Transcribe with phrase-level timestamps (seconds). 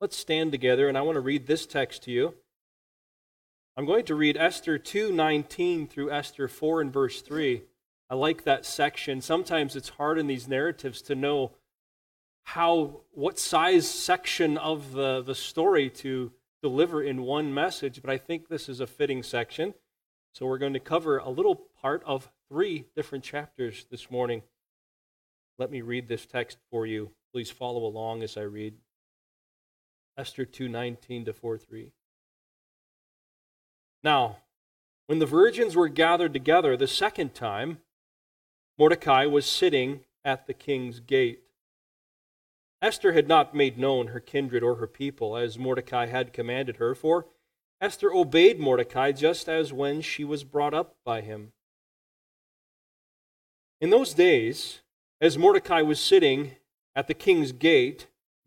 [0.00, 2.34] Let's stand together, and I want to read this text to you.
[3.76, 7.64] I'm going to read Esther 2:19 through Esther 4 and verse 3.
[8.08, 9.20] I like that section.
[9.20, 11.50] Sometimes it's hard in these narratives to know
[12.44, 16.30] how what size section of the, the story to
[16.62, 19.74] deliver in one message, but I think this is a fitting section.
[20.32, 24.42] So we're going to cover a little part of three different chapters this morning.
[25.58, 27.10] Let me read this text for you.
[27.32, 28.74] Please follow along as I read.
[30.18, 31.92] Esther 2:19 to 4:3.
[34.02, 34.42] Now,
[35.06, 37.80] when the virgins were gathered together the second time,
[38.76, 41.44] Mordecai was sitting at the king's gate.
[42.82, 46.94] Esther had not made known her kindred or her people as Mordecai had commanded her,
[46.94, 47.28] for
[47.80, 51.52] Esther obeyed Mordecai just as when she was brought up by him.
[53.80, 54.82] In those days,
[55.20, 56.56] as Mordecai was sitting
[56.96, 58.08] at the king's gate,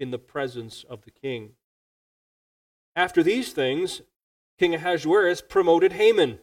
[0.00, 1.52] in the presence of the king.
[2.96, 4.02] After these things,
[4.58, 6.38] King Ahasuerus promoted Haman,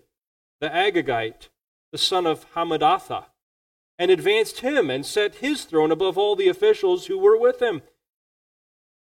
[0.62, 1.50] the Agagite,
[1.92, 3.26] the son of Hammedatha,
[4.00, 7.82] and advanced him and set his throne above all the officials who were with him.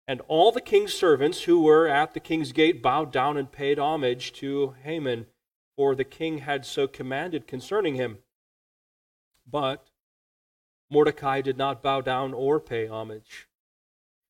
[0.07, 3.77] And all the king's servants who were at the king's gate bowed down and paid
[3.77, 5.27] homage to Haman,
[5.75, 8.19] for the king had so commanded concerning him.
[9.45, 9.91] But
[10.89, 13.48] Mordecai did not bow down or pay homage.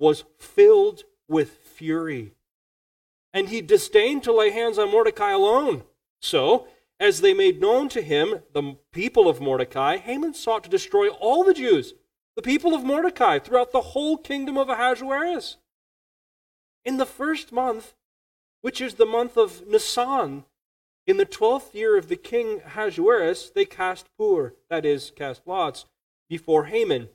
[0.00, 2.32] was filled with fury.
[3.32, 5.84] And he disdained to lay hands on Mordecai alone.
[6.20, 6.66] So,
[6.98, 11.44] as they made known to him the people of Mordecai, Haman sought to destroy all
[11.44, 11.94] the Jews,
[12.34, 15.58] the people of Mordecai, throughout the whole kingdom of Ahasuerus.
[16.84, 17.94] In the first month,
[18.62, 20.44] which is the month of Nisan,
[21.06, 25.86] in the twelfth year of the king Ahasuerus, they cast pur, that is, cast lots,
[26.28, 27.08] before Haman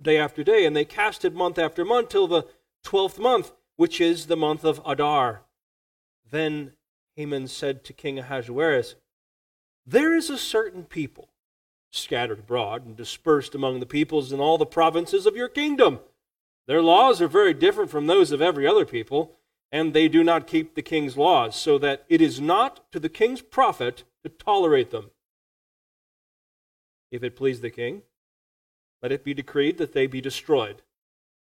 [0.00, 2.46] day after day, and they casted month after month till the
[2.82, 5.42] twelfth month, which is the month of Adar.
[6.30, 6.72] Then
[7.16, 8.94] Haman said to King Ahasuerus,
[9.86, 11.28] There is a certain people
[11.90, 15.98] scattered abroad and dispersed among the peoples in all the provinces of your kingdom.
[16.66, 19.36] Their laws are very different from those of every other people,
[19.72, 23.08] and they do not keep the king's laws, so that it is not to the
[23.08, 25.10] king's profit to tolerate them.
[27.10, 28.02] If it please the king,
[29.02, 30.82] let it be decreed that they be destroyed.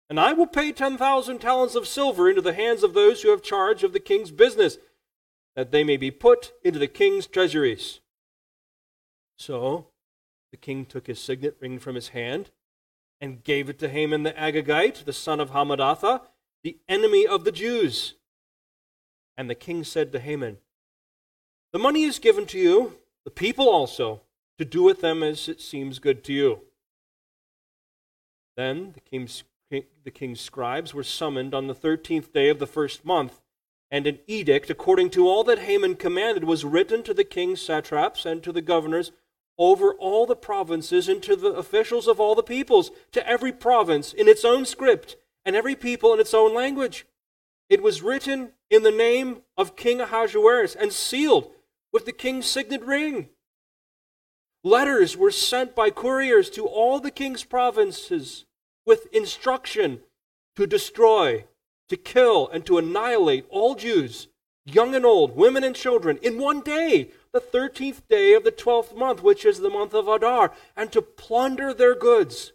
[0.10, 3.42] And I will pay 10,000 talents of silver into the hands of those who have
[3.42, 4.78] charge of the king's business,
[5.56, 8.02] that they may be put into the king's treasuries.
[9.38, 9.88] So
[10.52, 12.52] the king took his signet ring from his hand
[13.20, 16.22] and gave it to Haman the Agagite, the son of Hammedatha,
[16.64, 18.16] the enemy of the Jews.
[19.38, 20.58] And the king said to Haman,
[21.72, 24.22] The money is given to you, the people also,
[24.58, 26.62] to do with them as it seems good to you.
[28.56, 33.04] Then the king's, the king's scribes were summoned on the thirteenth day of the first
[33.04, 33.42] month,
[33.92, 38.26] and an edict according to all that Haman commanded was written to the king's satraps
[38.26, 39.12] and to the governors
[39.58, 44.12] over all the provinces and to the officials of all the peoples, to every province
[44.12, 47.06] in its own script, and every people in its own language.
[47.70, 51.52] It was written in the name of King Ahasuerus and sealed
[51.94, 53.30] with the king's signet ring.
[54.66, 58.46] Letters were sent by couriers to all the king's provinces
[58.84, 60.00] with instruction
[60.56, 61.46] to destroy,
[61.88, 64.28] to kill, and to annihilate all Jews,
[64.66, 68.96] young and old, women and children, in one day, the thirteenth day of the twelfth
[68.96, 72.54] month, which is the month of Adar, and to plunder their goods.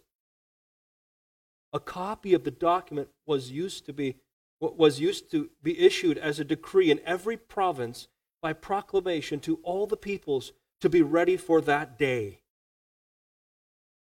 [1.71, 4.17] A copy of the document was used to be
[4.59, 8.09] was used to be issued as a decree in every province
[8.41, 10.51] by proclamation to all the peoples
[10.81, 12.41] to be ready for that day.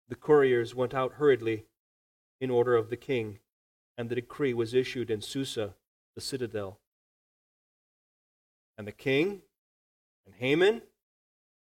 [0.09, 1.65] The couriers went out hurriedly
[2.39, 3.39] in order of the king,
[3.97, 5.75] and the decree was issued in Susa,
[6.15, 6.79] the citadel.
[8.77, 9.41] And the king
[10.25, 10.81] and Haman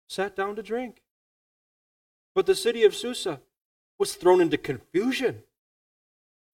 [0.08, 1.04] sat down to drink.
[2.34, 3.42] But the city of Susa
[4.00, 5.44] was thrown into confusion.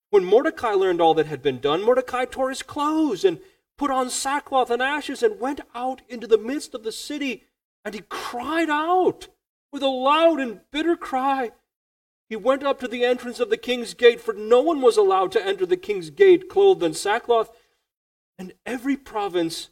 [0.10, 3.40] When Mordecai learned all that had been done, Mordecai tore his clothes and
[3.78, 7.46] put on sackcloth and ashes and went out into the midst of the city,
[7.84, 9.28] and he cried out
[9.72, 11.52] with a loud and bitter cry.
[12.28, 15.32] He went up to the entrance of the king's gate, for no one was allowed
[15.34, 17.50] to enter the king's gate clothed in sackcloth.
[18.38, 19.70] And every province,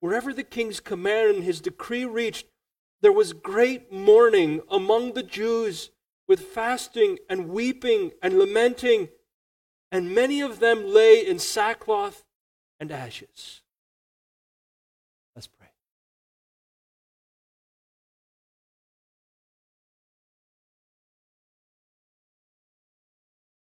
[0.00, 2.46] wherever the king's command and his decree reached,
[3.02, 5.90] there was great mourning among the Jews,
[6.28, 9.08] with fasting and weeping and lamenting,
[9.92, 12.24] and many of them lay in sackcloth
[12.80, 13.62] and ashes.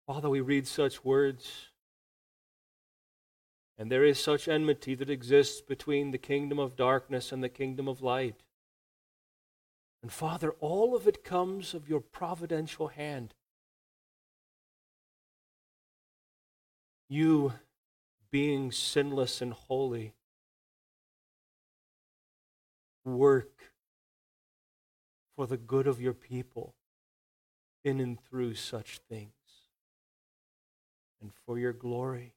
[0.07, 1.71] Father, we read such words,
[3.77, 7.89] and there is such enmity that exists between the kingdom of darkness and the kingdom
[7.89, 8.43] of light.
[10.03, 13.35] And Father, all of it comes of your providential hand.
[17.09, 17.55] You,
[18.31, 20.15] being sinless and holy,
[23.05, 23.73] work
[25.37, 26.75] for the good of your people
[27.85, 29.36] in and through such things,
[31.21, 32.35] and for your glory,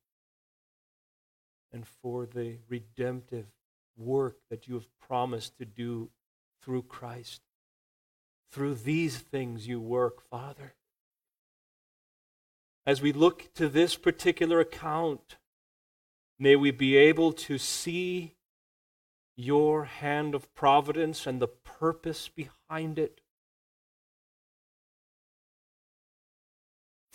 [1.72, 3.46] and for the redemptive
[3.98, 6.10] work that you have promised to do
[6.62, 7.42] through Christ.
[8.52, 10.74] Through these things you work, Father.
[12.86, 15.38] As we look to this particular account,
[16.40, 18.34] may we be able to see
[19.36, 23.19] your hand of providence and the purpose behind it.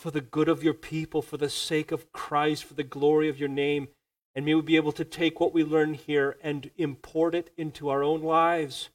[0.05, 3.39] For the good of your people, for the sake of Christ, for the glory of
[3.39, 3.87] your name.
[4.35, 7.89] And may we be able to take what we learn here and import it into
[7.89, 8.89] our own lives.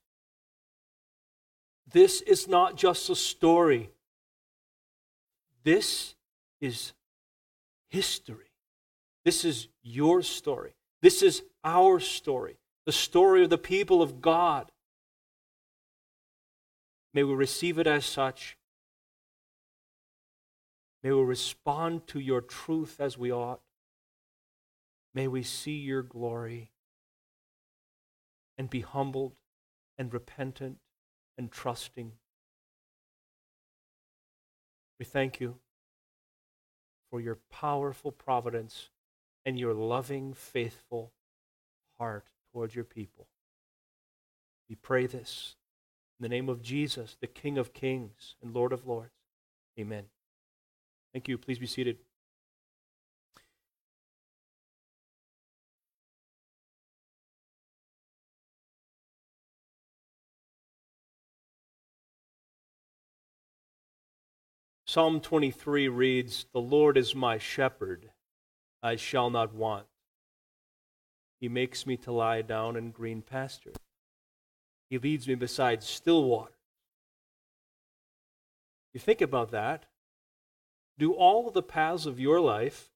[1.93, 3.91] This is not just a story,
[5.65, 6.15] this
[6.61, 6.93] is
[7.89, 8.53] history.
[9.25, 10.77] This is your story.
[11.03, 14.71] This is our story, the story of the people of God.
[17.12, 18.57] May we receive it as such.
[21.02, 23.61] May we respond to your truth as we ought.
[25.14, 26.70] May we see your glory
[28.58, 29.32] and be humbled
[29.99, 30.79] and repentant
[31.38, 32.12] and trusting.
[34.99, 35.56] We thank you
[37.11, 38.91] for your powerful providence
[39.47, 41.12] and your loving, faithful
[41.99, 43.26] heart towards your people.
[44.69, 45.56] We pray this
[46.19, 49.14] in the name of Jesus, the King of kings and Lord of lords.
[49.79, 50.05] Amen.
[51.12, 51.39] Thank you.
[51.39, 51.99] Please be seated.
[64.91, 68.11] Psalm 23 reads, The Lord is my shepherd,
[68.83, 69.87] I shall not want.
[71.41, 73.77] He makes me to lie down in green pastures.
[74.89, 76.55] He leads me beside still water.
[78.93, 79.87] You think about that.
[81.00, 82.91] Do all the paths of your life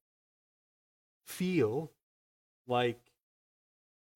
[1.25, 1.91] feel
[2.67, 3.01] like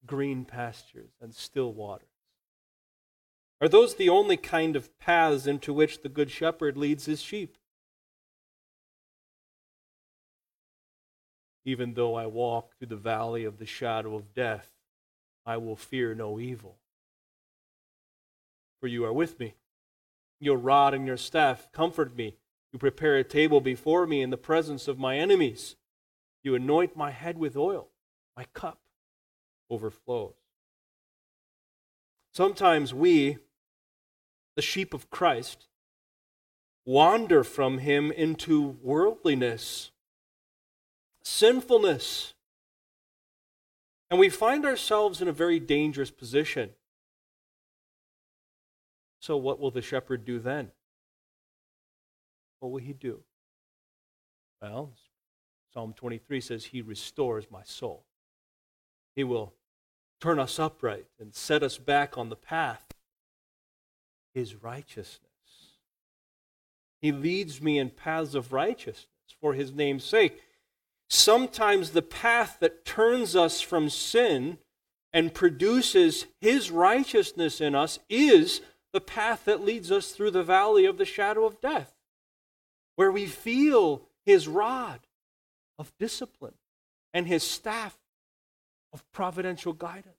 [0.05, 2.07] green pastures and still waters?
[3.63, 7.57] Are those the only kind of paths into which the Good Shepherd leads his sheep?
[11.65, 14.71] Even though I walk through the valley of the shadow of death,
[15.47, 16.77] I will fear no evil.
[18.81, 19.55] For you are with me.
[20.41, 22.37] Your rod and your staff comfort me.
[22.73, 25.77] You prepare a table before me in the presence of my enemies.
[26.43, 27.89] You anoint my head with oil.
[28.37, 28.81] My cup
[29.71, 30.35] overflows.
[32.33, 33.39] Sometimes we,
[34.55, 35.67] the sheep of Christ,
[36.85, 39.91] wander from him into worldliness
[41.29, 42.35] sinfulness.
[44.11, 46.71] And we find ourselves in a very dangerous position.
[49.21, 50.71] So, what will the shepherd do then?
[52.61, 53.21] What will he do?
[54.61, 54.93] Well,
[55.73, 58.05] Psalm 23 says, He restores my soul.
[59.15, 59.55] He will
[60.21, 62.85] turn us upright and set us back on the path.
[64.35, 65.21] His righteousness.
[67.01, 69.07] He leads me in paths of righteousness
[69.41, 70.41] for His name's sake
[71.09, 74.59] sometimes the path that turns us from sin
[75.13, 78.61] and produces His righteousness in us is
[78.93, 81.95] the path that leads us through the valley of the shadow of death,
[82.99, 84.99] where we feel His rod
[85.79, 86.55] of discipline
[87.15, 87.97] and his staff
[88.93, 90.17] of providential guidance.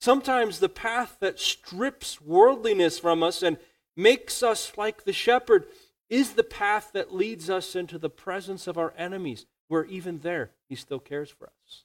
[0.00, 3.56] Sometimes the path that strips worldliness from us and
[3.96, 5.66] makes us like the shepherd
[6.08, 10.50] is the path that leads us into the presence of our enemies, where even there
[10.68, 11.84] he still cares for us.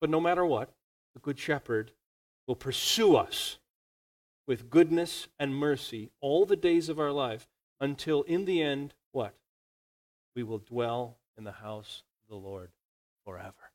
[0.00, 0.70] But no matter what,
[1.14, 1.92] the Good Shepherd
[2.48, 3.58] will pursue us
[4.46, 7.48] with goodness and mercy all the days of our life
[7.80, 9.34] until in the end, what?
[10.34, 12.70] We will dwell in the house of the Lord
[13.24, 13.72] forever.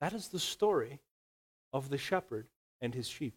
[0.00, 1.00] That is the story
[1.72, 2.46] of the shepherd
[2.80, 3.34] and his sheep.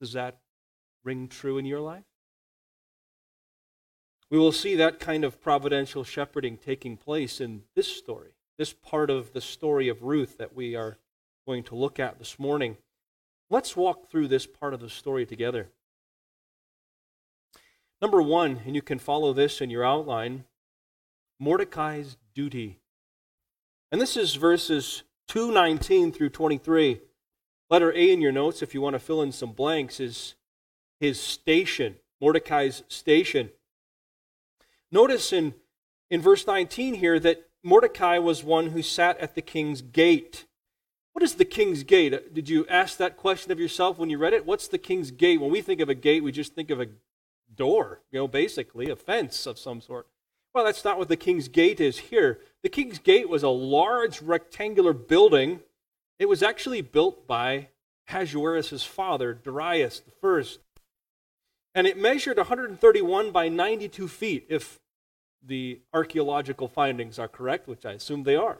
[0.00, 0.38] Does that
[1.04, 2.04] ring true in your life?
[4.30, 9.10] We will see that kind of providential shepherding taking place in this story, this part
[9.10, 10.98] of the story of Ruth that we are
[11.46, 12.76] going to look at this morning.
[13.48, 15.68] Let's walk through this part of the story together.
[18.00, 20.44] Number one, and you can follow this in your outline
[21.38, 22.78] Mordecai's duty.
[23.90, 27.00] And this is verses 219 through 23.
[27.68, 30.34] Letter A in your notes, if you want to fill in some blanks, is
[30.98, 33.50] his station, Mordecai's station.
[34.92, 35.54] Notice in,
[36.10, 40.46] in verse 19 here that Mordecai was one who sat at the king's gate.
[41.12, 42.14] What is the king's gate?
[42.14, 44.46] Uh, did you ask that question of yourself when you read it?
[44.46, 45.40] What's the king's gate?
[45.40, 46.88] When we think of a gate, we just think of a
[47.54, 50.06] door, you know, basically, a fence of some sort.
[50.54, 52.40] Well, that's not what the king's gate is here.
[52.62, 55.60] The king's gate was a large rectangular building
[56.20, 57.68] it was actually built by
[58.06, 60.42] Ahasuerus' father, Darius I.
[61.74, 64.80] And it measured 131 by 92 feet, if
[65.42, 68.58] the archaeological findings are correct, which I assume they are.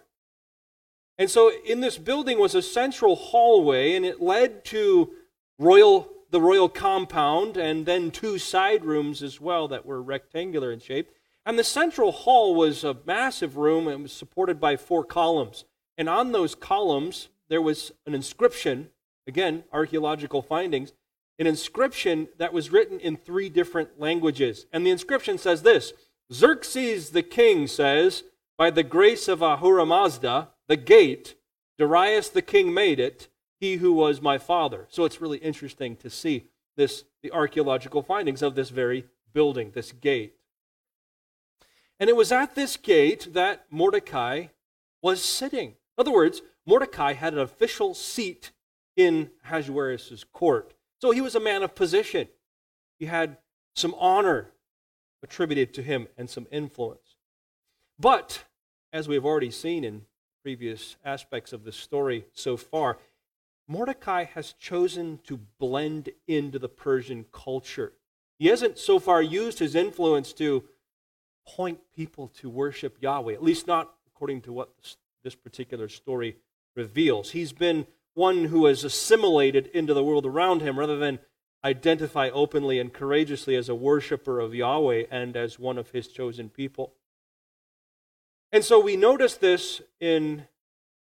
[1.21, 5.13] And so in this building was a central hallway, and it led to
[5.59, 10.81] royal, the royal compound and then two side rooms as well that were rectangular in
[10.81, 11.11] shape.
[11.45, 15.67] And the central hall was a massive room and was supported by four columns.
[15.99, 18.89] And on those columns, there was an inscription,
[19.27, 20.95] again, archaeological findings,
[21.39, 24.65] an inscription that was written in three different languages.
[24.73, 25.93] And the inscription says this
[26.33, 28.25] Xerxes the king says,
[28.57, 31.35] By the grace of Ahura Mazda, the gate,
[31.79, 33.27] Darius the king made it,
[33.59, 34.87] he who was my father.
[34.89, 36.45] So it's really interesting to see
[36.77, 40.37] this, the archaeological findings of this very building, this gate.
[41.99, 44.47] And it was at this gate that Mordecai
[45.03, 45.71] was sitting.
[45.71, 48.53] In other words, Mordecai had an official seat
[48.97, 50.75] in Ahasuerus' court.
[51.01, 52.29] So he was a man of position.
[52.97, 53.39] He had
[53.75, 54.53] some honor
[55.21, 57.17] attributed to him and some influence.
[57.99, 58.45] But,
[58.93, 60.03] as we have already seen in
[60.43, 62.99] previous aspects of the story so far,
[63.69, 67.93] Mordecai has chosen to blend into the Persian culture.
[68.39, 70.65] He hasn't so far used his influence to
[71.47, 74.71] point people to worship Yahweh, at least not according to what
[75.23, 76.37] this particular story
[76.75, 77.31] reveals.
[77.31, 81.21] He's been one who has assimilated into the world around him rather than
[81.65, 86.49] identify openly and courageously as a worshiper of Yahweh and as one of his chosen
[86.49, 86.95] people.
[88.53, 90.47] And so we notice this in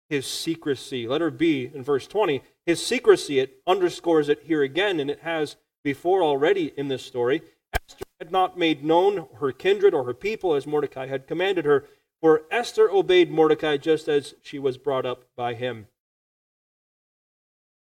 [0.10, 1.08] his secrecy.
[1.08, 2.42] Letter B in verse 20.
[2.66, 7.42] His secrecy, it underscores it here again, and it has before already in this story.
[7.74, 11.86] Esther had not made known her kindred or her people as Mordecai had commanded her,
[12.22, 15.88] for Esther obeyed Mordecai just as she was brought up by him.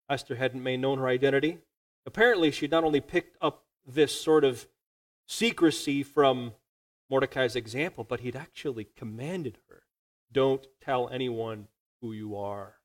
[0.09, 1.59] Esther hadn't made known her identity.
[2.05, 4.67] Apparently, she not only picked up this sort of
[5.27, 6.53] secrecy from
[7.09, 9.83] Mordecai's example, but he'd actually commanded her
[10.31, 11.67] don't tell anyone
[12.01, 12.75] who you are.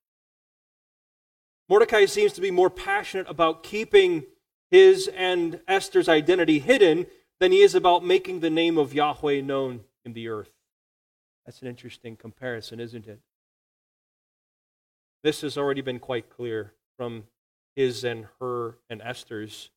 [1.68, 4.24] Mordecai seems to be more passionate about keeping
[4.70, 7.06] his and Esther's identity hidden
[7.40, 10.52] than he is about making the name of Yahweh known in the earth.
[11.44, 13.20] That's an interesting comparison, isn't it?
[15.22, 17.24] This has already been quite clear from
[17.74, 19.70] his and her and Esther's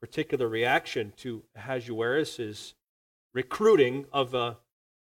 [0.00, 2.74] particular reaction to Ahasuerus'
[3.34, 4.58] recruiting of a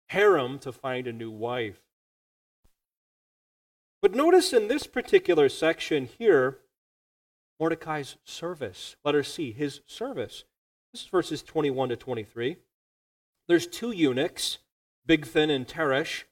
[0.09, 1.81] harem to find a new wife.
[4.01, 6.59] But notice in this particular section here,
[7.61, 8.97] Mordecai's service.
[9.05, 10.45] Letter C, his service.
[10.93, 12.57] This is verses 21 to 23.
[13.49, 14.59] There's two eunuchs
[15.09, 16.25] Bigthan and Teresh.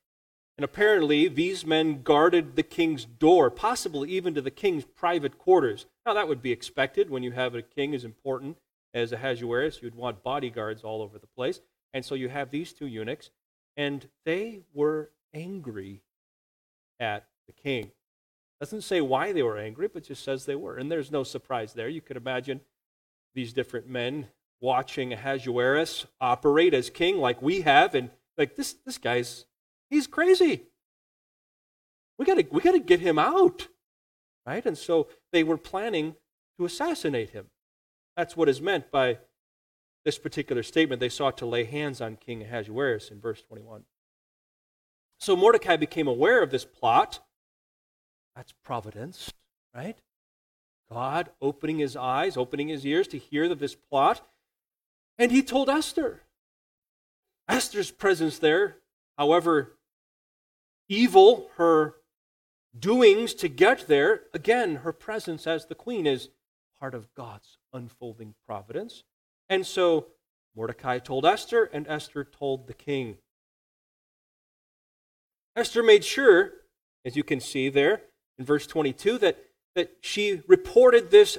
[0.57, 5.87] And apparently, these men guarded the king's door, possibly even to the king's private quarters.
[6.05, 8.59] Now, that would be expected when you have a king as important
[8.93, 9.81] as Ahasuerus.
[9.81, 11.61] You'd want bodyguards all over the place.
[11.93, 13.31] And so you have these two eunuchs,
[13.77, 16.03] and they were angry
[16.99, 17.91] at the king.
[18.61, 20.77] Doesn't say why they were angry, but just says they were.
[20.77, 21.89] And there's no surprise there.
[21.89, 22.61] You could imagine
[23.35, 24.29] these different men
[24.61, 29.47] watching Ahasuerus operate as king like we have, and like this, this guy's
[29.89, 30.67] he's crazy.
[32.19, 33.69] We gotta we gotta get him out.
[34.47, 34.65] Right?
[34.65, 36.17] And so they were planning
[36.59, 37.47] to assassinate him.
[38.17, 39.19] That's what is meant by
[40.05, 41.01] this particular statement.
[41.01, 43.85] They sought to lay hands on King Ahasuerus in verse 21.
[45.19, 47.21] So Mordecai became aware of this plot.
[48.35, 49.33] That's providence,
[49.75, 49.99] right?
[50.91, 54.27] God opening his eyes, opening his ears to hear of this plot.
[55.19, 56.23] And he told Esther.
[57.49, 58.77] Esther's presence there,
[59.19, 59.77] however
[60.89, 61.97] evil her
[62.79, 66.31] doings to get there, again, her presence as the queen is
[66.79, 69.05] part of God's unfolding providence.
[69.51, 70.07] And so
[70.57, 73.19] Mordecai told Esther, and Esther told the king.
[75.57, 76.53] Esther made sure,
[77.05, 78.03] as you can see there
[78.39, 81.37] in verse 22, that, that she reported this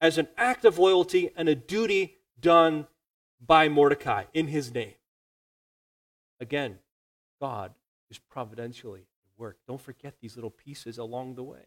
[0.00, 2.88] as an act of loyalty and a duty done
[3.44, 4.94] by Mordecai in his name.
[6.40, 6.80] Again,
[7.40, 7.72] God
[8.10, 9.58] is providentially at work.
[9.68, 11.66] Don't forget these little pieces along the way.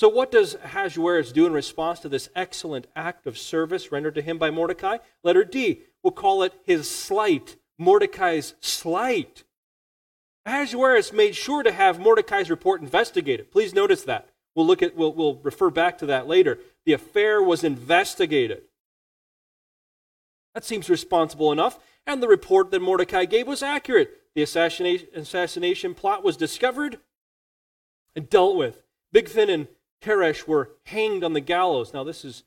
[0.00, 4.22] So, what does Ahasuerus do in response to this excellent act of service rendered to
[4.22, 4.96] him by Mordecai?
[5.22, 5.82] Letter D.
[6.02, 9.44] We'll call it his slight, Mordecai's slight.
[10.46, 13.50] Ahasuerus made sure to have Mordecai's report investigated.
[13.50, 14.30] Please notice that.
[14.54, 16.60] We'll look at we'll, we'll refer back to that later.
[16.86, 18.62] The affair was investigated.
[20.54, 24.16] That seems responsible enough, and the report that Mordecai gave was accurate.
[24.34, 27.00] The assassination, assassination plot was discovered
[28.16, 28.82] and dealt with.
[29.14, 29.68] Bigthan and
[30.02, 31.92] Teresh were hanged on the gallows.
[31.92, 32.44] Now, this is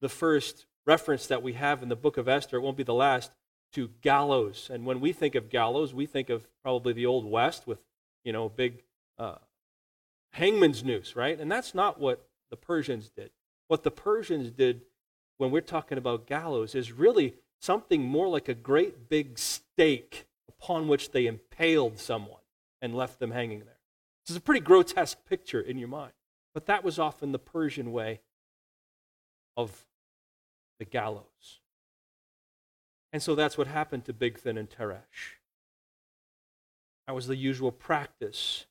[0.00, 2.56] the first reference that we have in the book of Esther.
[2.56, 3.32] It won't be the last
[3.72, 4.70] to gallows.
[4.72, 7.78] And when we think of gallows, we think of probably the Old West with,
[8.24, 8.82] you know, big
[9.18, 9.36] uh,
[10.32, 11.38] hangman's noose, right?
[11.38, 13.30] And that's not what the Persians did.
[13.68, 14.82] What the Persians did
[15.38, 20.88] when we're talking about gallows is really something more like a great big stake upon
[20.88, 22.40] which they impaled someone
[22.80, 23.80] and left them hanging there.
[24.24, 26.12] This is a pretty grotesque picture in your mind.
[26.56, 28.22] But that was often the Persian way
[29.58, 29.84] of
[30.78, 31.60] the gallows.
[33.12, 35.36] And so that's what happened to Bigthan and Teresh.
[37.06, 38.64] That was the usual practice.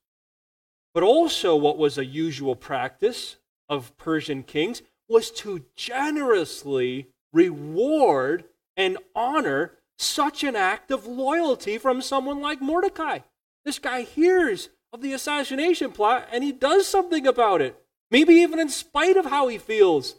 [0.94, 3.36] But also, what was a usual practice
[3.68, 8.46] of Persian kings was to generously reward
[8.76, 13.20] and honor such an act of loyalty from someone like Mordecai.
[13.64, 17.80] This guy hears of the assassination plot and he does something about it.
[18.10, 20.16] Maybe even in spite of how he feels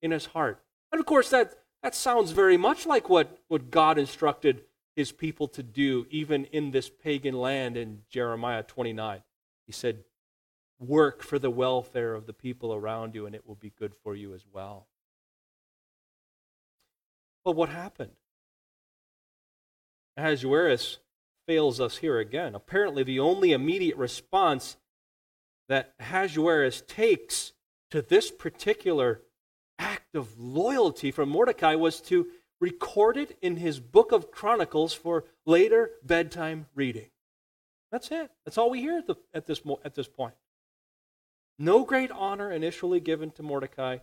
[0.00, 0.62] in his heart.
[0.92, 4.62] And of course, that, that sounds very much like what, what God instructed
[4.94, 9.22] his people to do, even in this pagan land in Jeremiah 29.
[9.66, 10.04] He said,
[10.78, 14.14] Work for the welfare of the people around you, and it will be good for
[14.14, 14.86] you as well.
[17.44, 18.12] But what happened?
[20.16, 20.98] Ahasuerus
[21.46, 22.54] fails us here again.
[22.54, 24.76] Apparently, the only immediate response
[25.68, 27.52] that Ahasuerus takes
[27.90, 29.22] to this particular
[29.78, 32.26] act of loyalty from Mordecai was to
[32.60, 37.10] record it in his book of Chronicles for later bedtime reading.
[37.90, 38.30] That's it.
[38.44, 40.34] That's all we hear at, the, at, this, at this point.
[41.58, 43.98] No great honor initially given to Mordecai,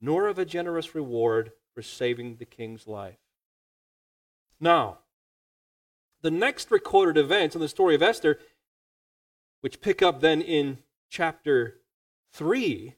[0.00, 3.18] nor of a generous reward for saving the king's life.
[4.58, 4.98] Now,
[6.26, 8.40] the next recorded events in the story of Esther,
[9.60, 11.76] which pick up then in chapter
[12.32, 12.96] 3,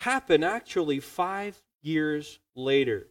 [0.00, 3.06] happen actually five years later.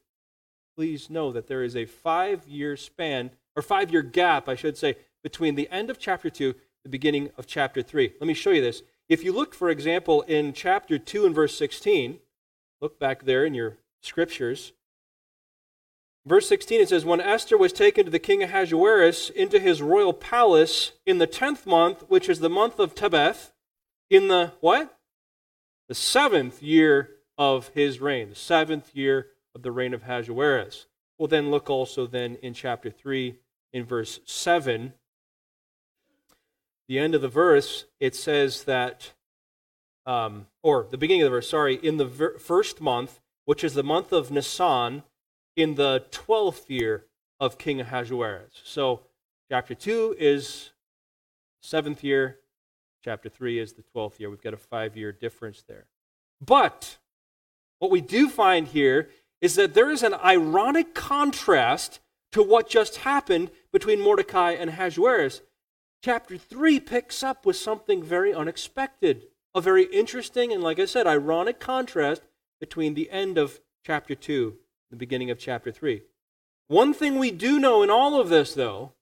[0.76, 4.78] Please know that there is a five year span, or five year gap, I should
[4.78, 8.16] say, between the end of chapter 2 the beginning of chapter 3.
[8.20, 8.84] Let me show you this.
[9.08, 12.20] If you look, for example, in chapter 2 and verse 16,
[12.82, 14.74] look back there in your scriptures.
[16.26, 20.14] Verse 16, it says, When Esther was taken to the king Ahasuerus into his royal
[20.14, 23.52] palace in the tenth month, which is the month of Tebeth,
[24.10, 24.98] in the what?
[25.90, 30.86] The seventh year of his reign, the seventh year of the reign of Ahasuerus.
[31.18, 33.38] We'll then look also then in chapter 3,
[33.74, 34.94] in verse 7.
[36.88, 39.12] The end of the verse, it says that,
[40.06, 43.74] um, or the beginning of the verse, sorry, in the ver- first month, which is
[43.74, 45.04] the month of Nisan,
[45.56, 47.06] in the 12th year
[47.40, 48.62] of King Ahasuerus.
[48.64, 49.02] So,
[49.50, 50.72] chapter 2 is
[51.62, 52.40] seventh year,
[53.04, 54.30] chapter 3 is the 12th year.
[54.30, 55.86] We've got a five year difference there.
[56.42, 56.98] But
[57.80, 59.10] what we do find here
[59.42, 62.00] is that there is an ironic contrast
[62.32, 65.42] to what just happened between Mordecai and Ahasuerus.
[66.02, 71.08] Chapter 3 picks up with something very unexpected, a very interesting and, like I said,
[71.08, 72.24] ironic contrast
[72.60, 74.58] between the end of chapter 2
[74.94, 76.04] the beginning of chapter 3.
[76.68, 78.94] One thing we do know in all of this, though,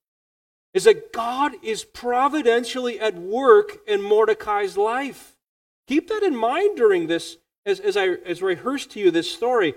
[0.74, 5.36] is that God is providentially at work in Mordecai's life.
[5.88, 9.30] Keep that in mind during this, as, as, I, as I rehearse to you this
[9.30, 9.76] story.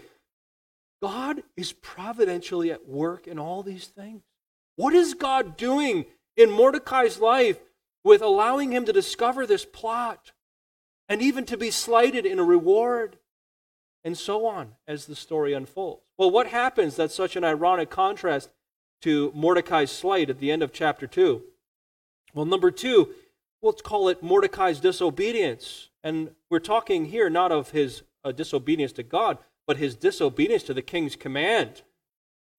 [1.03, 4.23] God is providentially at work in all these things.
[4.77, 7.59] What is God doing in Mordecai's life
[8.05, 10.31] with allowing him to discover this plot
[11.09, 13.19] and even to be slighted in a reward?
[14.05, 16.03] And so on as the story unfolds.
[16.19, 18.51] Well, what happens that's such an ironic contrast
[19.03, 21.43] to Mordecai's slight at the end of chapter 2?
[22.35, 23.15] Well, number two,
[23.63, 25.89] let's call it Mordecai's disobedience.
[26.03, 30.75] And we're talking here not of his uh, disobedience to God, but his disobedience to
[30.75, 31.83] the king's command,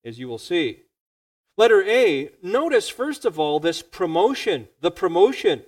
[0.04, 0.82] as you will see.
[1.58, 5.64] Letter A, notice first of all this promotion, the promotion.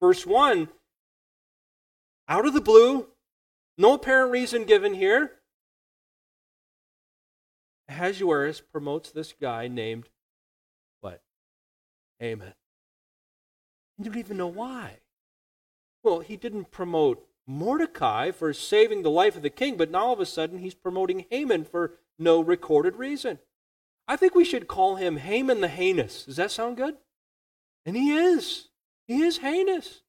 [0.00, 0.68] Verse 1
[2.28, 3.08] out of the blue,
[3.78, 5.32] no apparent reason given here.
[7.88, 10.08] Ahasuerus promotes this guy named
[11.00, 11.22] what?
[12.18, 12.54] Haman.
[13.98, 14.98] You don't even know why.
[16.02, 20.12] Well, he didn't promote Mordecai for saving the life of the king, but now all
[20.12, 23.38] of a sudden he's promoting Haman for no recorded reason.
[24.08, 26.24] I think we should call him Haman the Heinous.
[26.24, 26.96] Does that sound good?
[27.86, 28.68] And he is.
[29.06, 30.02] He is heinous.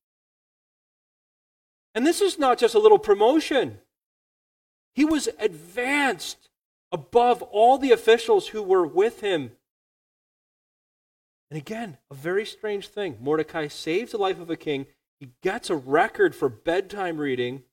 [1.95, 3.79] And this is not just a little promotion.
[4.95, 6.49] He was advanced
[6.91, 9.51] above all the officials who were with him.
[11.49, 13.17] And again, a very strange thing.
[13.21, 14.87] Mordecai saves the life of a king.
[15.19, 17.63] He gets a record for bedtime reading.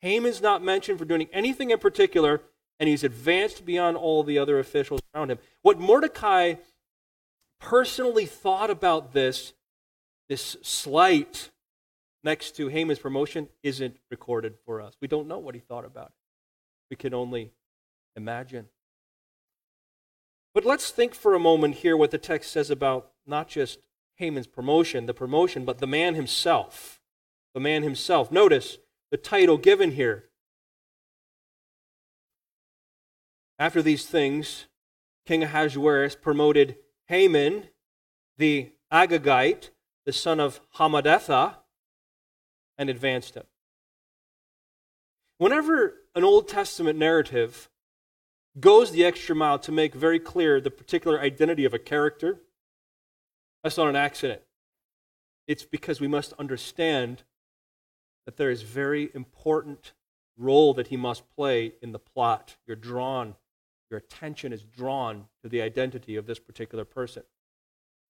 [0.00, 2.42] Haman's not mentioned for doing anything in particular,
[2.78, 5.38] and he's advanced beyond all the other officials around him.
[5.62, 6.54] What Mordecai
[7.60, 9.52] personally thought about this,
[10.28, 11.50] this slight
[12.22, 14.94] next to Haman's promotion, isn't recorded for us.
[15.00, 16.12] We don't know what he thought about it.
[16.90, 17.52] We can only
[18.16, 18.66] imagine.
[20.52, 23.78] But let's think for a moment here what the text says about not just
[24.16, 27.00] Haman's promotion, the promotion, but the man himself.
[27.54, 28.30] The man himself.
[28.30, 28.78] Notice
[29.10, 30.24] the title given here.
[33.58, 34.66] After these things,
[35.26, 37.64] King Ahasuerus promoted Haman,
[38.36, 39.70] the Agagite,
[40.06, 41.56] the son of Hammedatha,
[42.80, 43.44] and advanced him.
[45.36, 47.68] Whenever an Old Testament narrative
[48.58, 52.40] goes the extra mile to make very clear the particular identity of a character,
[53.62, 54.40] that's not an accident.
[55.46, 57.22] It's because we must understand
[58.24, 59.92] that there is very important
[60.38, 62.56] role that he must play in the plot.
[62.66, 63.34] You're drawn,
[63.90, 67.24] your attention is drawn to the identity of this particular person.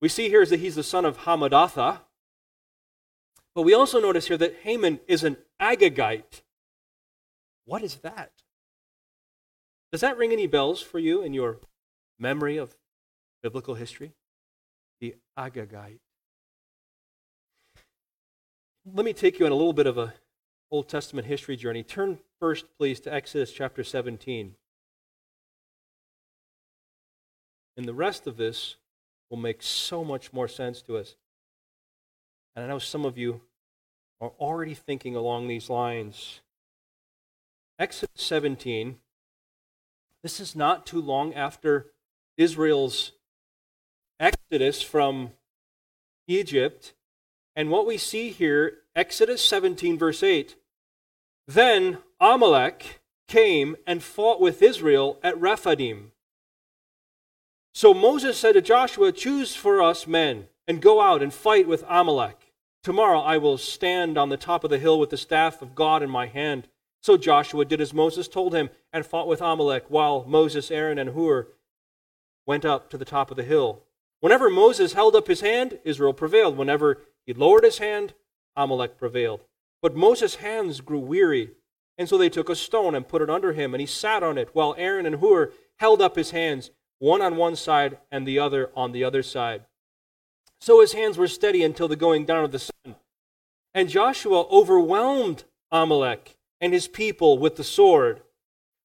[0.01, 2.03] We see here is that he's the son of Hammedatha,
[3.55, 6.43] but we also notice here that Haman is an Agagite.
[7.65, 8.31] What is that?
[9.93, 11.59] Does that ring any bells for you in your
[12.19, 12.77] memory of
[13.43, 14.13] biblical history?
[15.01, 15.99] The Agagite.
[18.93, 20.15] Let me take you on a little bit of a
[20.71, 21.83] Old Testament history journey.
[21.83, 24.55] Turn first, please, to Exodus chapter 17.
[27.77, 28.77] And the rest of this
[29.29, 31.17] will make so much more sense to us.
[32.55, 33.41] And I know some of you
[34.21, 36.41] are already thinking along these lines.
[37.79, 38.99] Exodus 17,
[40.23, 41.87] this is not too long after
[42.37, 43.13] Israel's
[44.19, 45.31] exodus from
[46.27, 46.93] Egypt.
[47.57, 50.57] And what we see here, Exodus 17, verse 8
[51.49, 56.13] Then Amalek came and fought with Israel at Rephidim.
[57.73, 61.85] So Moses said to Joshua, Choose for us men and go out and fight with
[61.89, 62.53] Amalek.
[62.85, 66.01] Tomorrow I will stand on the top of the hill with the staff of God
[66.01, 66.69] in my hand.
[67.03, 71.11] So Joshua did as Moses told him and fought with Amalek, while Moses, Aaron, and
[71.11, 71.49] Hur
[72.47, 73.83] went up to the top of the hill.
[74.21, 76.57] Whenever Moses held up his hand, Israel prevailed.
[76.57, 78.15] Whenever he lowered his hand,
[78.55, 79.41] Amalek prevailed.
[79.83, 81.51] But Moses' hands grew weary,
[81.99, 84.39] and so they took a stone and put it under him, and he sat on
[84.39, 88.39] it, while Aaron and Hur held up his hands, one on one side and the
[88.39, 89.65] other on the other side.
[90.61, 92.97] So his hands were steady until the going down of the sun.
[93.75, 98.23] And Joshua overwhelmed Amalek and his people with the sword.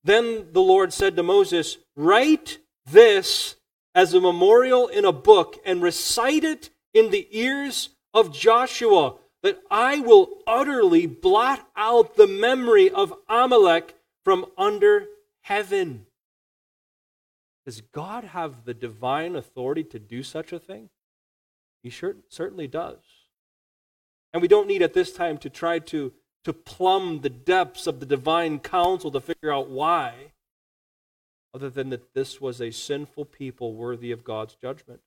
[0.03, 3.55] Then the Lord said to Moses, Write this
[3.93, 9.59] as a memorial in a book and recite it in the ears of Joshua, that
[9.69, 15.07] I will utterly blot out the memory of Amalek from under
[15.41, 16.05] heaven.
[17.65, 20.89] Does God have the divine authority to do such a thing?
[21.85, 22.97] He sure, certainly does.
[24.33, 27.99] And we don't need at this time to try to to plumb the depths of
[27.99, 30.31] the divine counsel to figure out why.
[31.53, 35.01] other than that this was a sinful people worthy of God's judgment.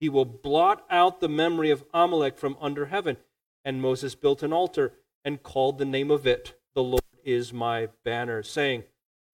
[0.00, 3.16] He will blot out the memory of Amalek from under heaven.
[3.64, 7.90] And Moses built an altar and called the name of it, The Lord is my
[8.04, 8.82] banner, saying,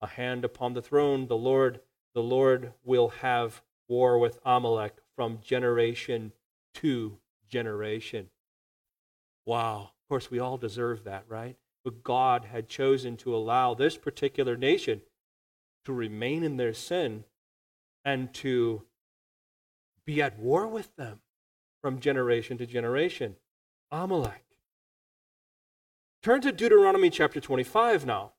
[0.03, 1.79] A hand upon the throne, the Lord,
[2.13, 6.31] the Lord will have war with Amalek from generation
[6.75, 7.17] to
[7.49, 8.29] generation.
[9.45, 9.91] Wow.
[10.03, 11.57] Of course, we all deserve that, right?
[11.83, 15.01] But God had chosen to allow this particular nation
[15.85, 17.25] to remain in their sin
[18.03, 18.83] and to
[20.05, 21.19] be at war with them
[21.81, 23.35] from generation to generation.
[23.91, 24.43] Amalek.
[26.21, 28.34] Turn to Deuteronomy chapter 25 now.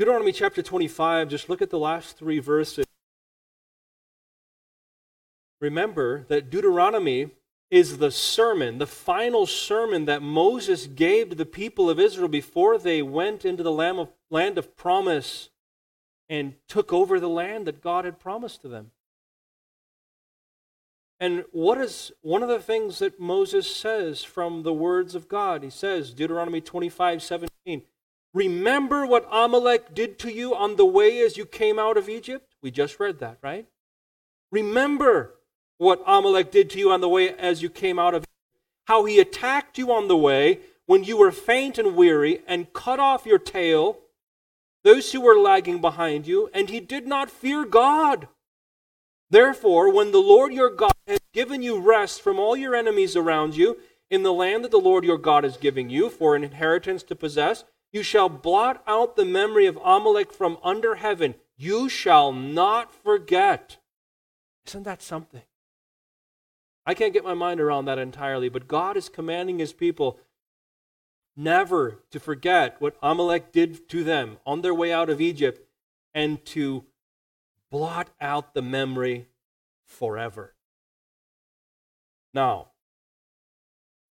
[0.00, 2.86] Deuteronomy chapter 25, just look at the last three verses.
[5.60, 7.32] Remember that Deuteronomy
[7.70, 12.78] is the sermon, the final sermon that Moses gave to the people of Israel before
[12.78, 13.70] they went into the
[14.30, 15.50] land of promise
[16.30, 18.92] and took over the land that God had promised to them.
[21.20, 25.62] And what is one of the things that Moses says from the words of God?
[25.62, 27.82] He says, Deuteronomy 25 17,
[28.32, 32.54] Remember what Amalek did to you on the way as you came out of Egypt?
[32.62, 33.66] We just read that, right?
[34.52, 35.34] Remember
[35.78, 38.26] what Amalek did to you on the way as you came out of Egypt.
[38.86, 43.00] How he attacked you on the way when you were faint and weary and cut
[43.00, 43.98] off your tail,
[44.82, 48.28] those who were lagging behind you, and he did not fear God.
[49.30, 53.56] Therefore, when the Lord your God has given you rest from all your enemies around
[53.56, 53.78] you
[54.10, 57.14] in the land that the Lord your God is giving you for an inheritance to
[57.14, 61.34] possess, you shall blot out the memory of Amalek from under heaven.
[61.56, 63.78] You shall not forget.
[64.66, 65.42] Isn't that something?
[66.86, 70.18] I can't get my mind around that entirely, but God is commanding his people
[71.36, 75.66] never to forget what Amalek did to them on their way out of Egypt
[76.14, 76.84] and to
[77.70, 79.28] blot out the memory
[79.84, 80.54] forever.
[82.32, 82.68] Now,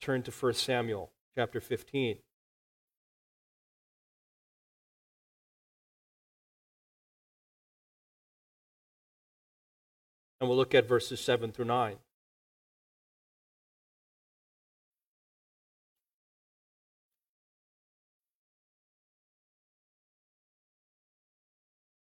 [0.00, 2.18] turn to 1 Samuel chapter 15.
[10.40, 11.96] And we'll look at verses 7 through 9.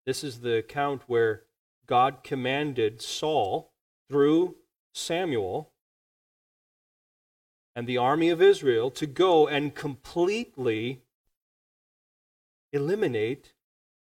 [0.05, 1.43] This is the account where
[1.87, 3.71] God commanded Saul
[4.07, 4.55] through
[4.93, 5.71] Samuel
[7.75, 11.01] and the army of Israel to go and completely
[12.71, 13.53] eliminate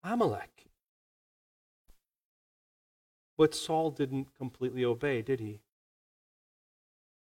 [0.05, 0.58] Amalek.
[3.39, 5.61] But Saul didn't completely obey, did he?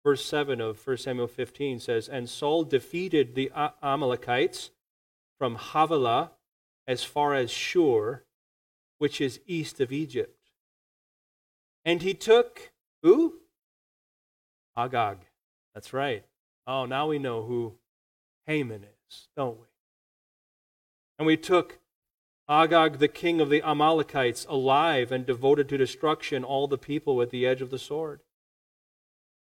[0.03, 3.51] Verse 7 of 1 Samuel 15 says, And Saul defeated the
[3.83, 4.71] Amalekites
[5.37, 6.31] from Havilah
[6.87, 8.23] as far as Shur,
[8.97, 10.49] which is east of Egypt.
[11.85, 12.71] And he took
[13.03, 13.35] who?
[14.75, 15.19] Agag.
[15.75, 16.25] That's right.
[16.65, 17.75] Oh, now we know who
[18.47, 19.67] Haman is, don't we?
[21.17, 21.78] And we took
[22.49, 27.29] Agag, the king of the Amalekites, alive and devoted to destruction all the people with
[27.29, 28.21] the edge of the sword.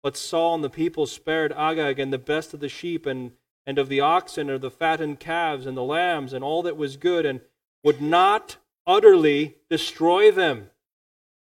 [0.03, 3.31] But Saul and the people spared Agag and the best of the sheep and,
[3.65, 6.97] and of the oxen and the fattened calves and the lambs and all that was
[6.97, 7.39] good and
[7.81, 10.69] would not utterly destroy them.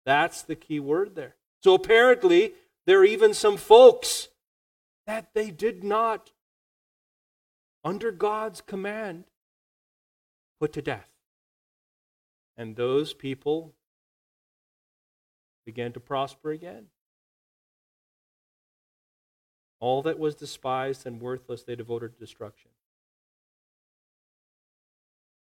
[0.04, 1.36] That's the key word there.
[1.63, 2.54] So apparently,
[2.88, 4.30] there are even some folks
[5.06, 6.32] that they did not,
[7.84, 9.26] under God's command,
[10.60, 11.11] put to death.
[12.62, 13.74] And those people
[15.65, 16.89] began to prosper again.
[19.80, 22.69] All that was despised and worthless they devoted to destruction.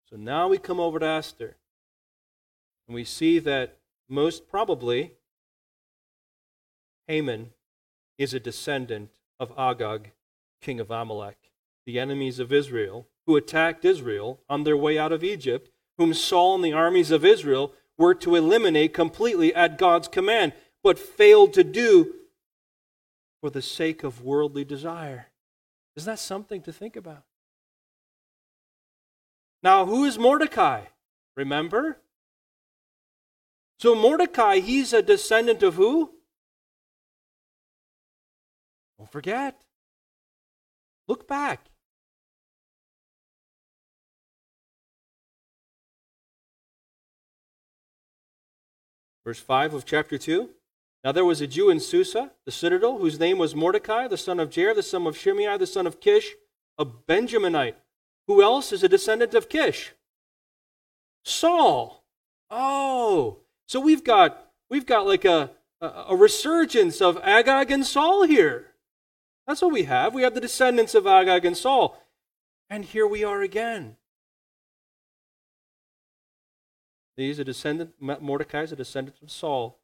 [0.10, 1.58] So now we come over to Esther,
[2.88, 5.15] and we see that most probably
[7.10, 7.50] Haman
[8.17, 10.13] is a descendant of Agag,
[10.62, 11.52] king of Amalek,
[11.86, 16.55] the enemies of Israel, who attacked Israel on their way out of Egypt whom Saul
[16.55, 21.63] and the armies of Israel were to eliminate completely at God's command, but failed to
[21.63, 22.15] do
[23.39, 25.27] for the sake of worldly desire.
[25.95, 27.21] Isn't that something to think about?
[29.61, 30.85] Now, who is Mordecai?
[31.37, 31.99] Remember?
[33.77, 36.15] So, Mordecai, he's a descendant of who?
[38.97, 39.61] Don't forget.
[41.07, 41.70] Look back.
[49.25, 50.49] Verse 5 of chapter 2
[51.03, 54.39] Now there was a Jew in Susa, the citadel, whose name was Mordecai, the son
[54.39, 56.36] of Jair, the son of Shimei, the son of Kish,
[56.77, 57.75] a Benjaminite.
[58.27, 59.93] Who else is a descendant of Kish?
[61.23, 62.03] Saul.
[62.49, 68.67] Oh, so we've got we've got like a, a, resurgence of Agag and Saul here.
[69.47, 70.13] That's what we have.
[70.13, 72.01] We have the descendants of Agag and Saul.
[72.69, 73.97] And here we are again.
[77.17, 79.78] These a descendant Mordecai is a descendant of Saul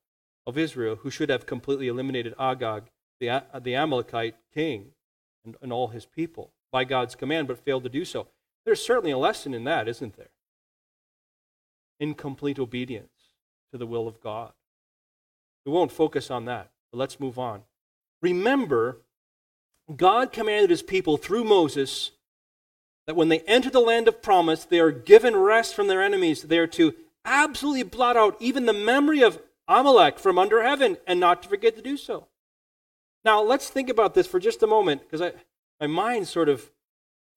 [0.46, 2.84] of Israel, who should have completely eliminated Agag,
[3.20, 4.92] the, the Amalekite king,
[5.44, 8.28] and, and all his people by God's command, but failed to do so.
[8.66, 10.30] There's certainly a lesson in that, isn't there?
[12.00, 13.10] Incomplete obedience
[13.72, 14.54] to the will of God.
[15.66, 17.64] We won't focus on that, but let's move on.
[18.22, 19.00] Remember,
[19.96, 22.12] God commanded his people through Moses
[23.06, 26.44] that when they enter the land of promise, they are given rest from their enemies.
[26.44, 26.94] They are to
[27.28, 31.76] absolutely blot out even the memory of Amalek from under heaven and not to forget
[31.76, 32.28] to do so.
[33.24, 35.34] Now, let's think about this for just a moment because
[35.80, 36.72] my mind sort of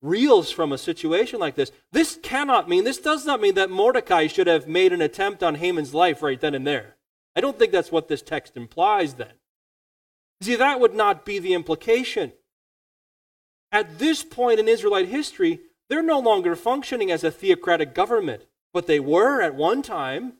[0.01, 1.73] reels from a situation like this.
[1.93, 5.57] This cannot mean, this does not mean that Mordecai should have made an attempt on
[5.57, 6.97] Haman's life right then and there.
[7.37, 9.33] I don't think that's what this text implies then.
[10.41, 12.33] See, that would not be the implication.
[13.73, 18.87] At this point in Israelite history, they're no longer functioning as a theocratic government, but
[18.87, 20.35] they were at one time.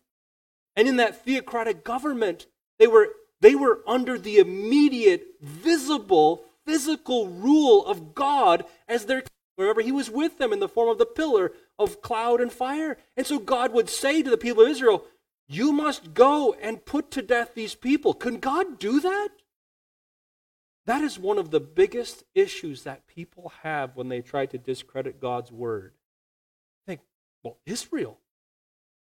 [0.77, 2.47] And in that theocratic government,
[2.79, 3.09] they were,
[3.41, 9.23] they were under the immediate, visible, physical rule of God as their
[9.61, 12.97] Remember, he was with them in the form of the pillar of cloud and fire.
[13.15, 15.05] And so God would say to the people of Israel,
[15.49, 18.15] You must go and put to death these people.
[18.15, 19.29] Can God do that?
[20.87, 25.21] That is one of the biggest issues that people have when they try to discredit
[25.21, 25.93] God's word.
[26.87, 27.01] Think,
[27.43, 28.19] well, Israel,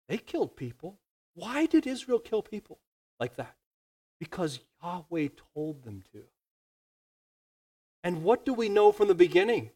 [0.09, 0.99] they killed people.
[1.35, 2.79] Why did Israel kill people
[3.19, 3.55] like that?
[4.19, 6.23] Because Yahweh told them to.
[8.03, 9.69] And what do we know from the beginning?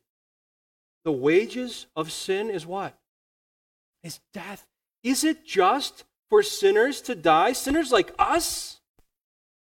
[1.06, 2.98] The wages of sin is what?
[4.04, 4.66] Is death.
[5.04, 7.54] Is it just for sinners to die?
[7.54, 8.82] Sinners like us?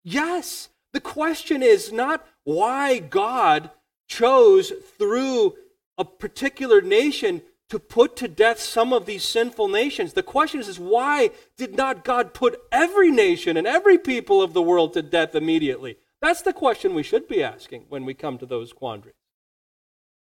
[0.04, 0.70] Yes.
[0.94, 3.72] The question is not why God
[4.08, 5.56] chose through
[5.98, 10.14] a particular nation to put to death some of these sinful nations.
[10.14, 14.54] The question is, is why did not God put every nation and every people of
[14.54, 15.98] the world to death immediately?
[16.22, 19.16] That's the question we should be asking when we come to those quandaries.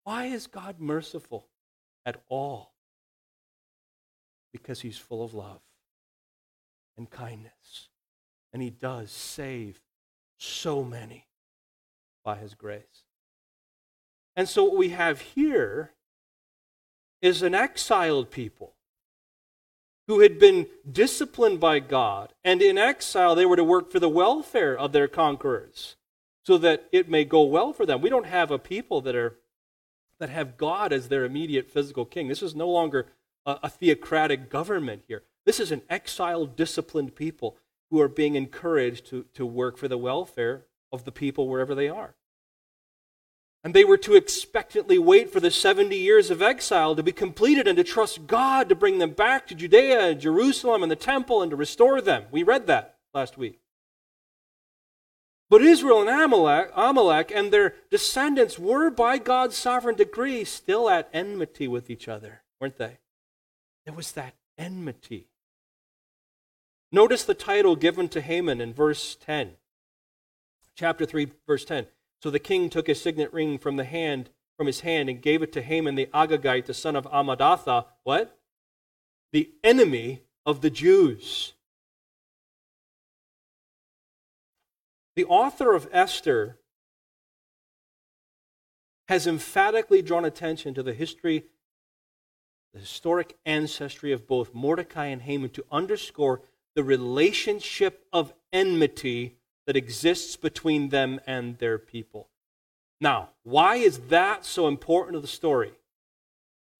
[0.03, 1.47] Why is God merciful
[2.05, 2.73] at all?
[4.53, 5.61] Because he's full of love
[6.97, 7.89] and kindness.
[8.53, 9.81] And he does save
[10.37, 11.27] so many
[12.23, 13.03] by his grace.
[14.35, 15.93] And so what we have here
[17.21, 18.73] is an exiled people
[20.07, 24.09] who had been disciplined by God, and in exile they were to work for the
[24.09, 25.95] welfare of their conquerors
[26.43, 28.01] so that it may go well for them.
[28.01, 29.35] We don't have a people that are
[30.19, 32.27] that have God as their immediate physical king.
[32.27, 33.07] This is no longer
[33.45, 35.23] a, a theocratic government here.
[35.45, 37.55] This is an exiled, disciplined people
[37.89, 41.87] who are being encouraged to, to work for the welfare of the people wherever they
[41.87, 42.15] are.
[43.63, 47.67] And they were to expectantly wait for the 70 years of exile to be completed
[47.67, 51.41] and to trust God to bring them back to Judea and Jerusalem and the temple
[51.41, 52.23] and to restore them.
[52.31, 53.59] We read that last week.
[55.49, 61.09] But Israel and Amalek, Amalek and their descendants were, by God's sovereign decree, still at
[61.11, 62.99] enmity with each other, weren't they?
[63.85, 65.27] There was that enmity.
[66.91, 69.53] Notice the title given to Haman in verse 10.
[70.75, 71.87] Chapter 3, verse 10.
[72.21, 74.29] So the king took his signet ring from the hand
[74.59, 77.85] from his hand and gave it to Haman the Agagite, the son of Hammedatha.
[78.03, 78.37] What?
[79.31, 81.53] The enemy of the Jews.
[85.15, 86.57] The author of Esther
[89.07, 91.45] has emphatically drawn attention to the history,
[92.73, 96.41] the historic ancestry of both Mordecai and Haman to underscore
[96.75, 99.38] the relationship of enmity
[99.69, 102.27] that exists between them and their people.
[102.99, 105.73] Now, why is that so important to the story?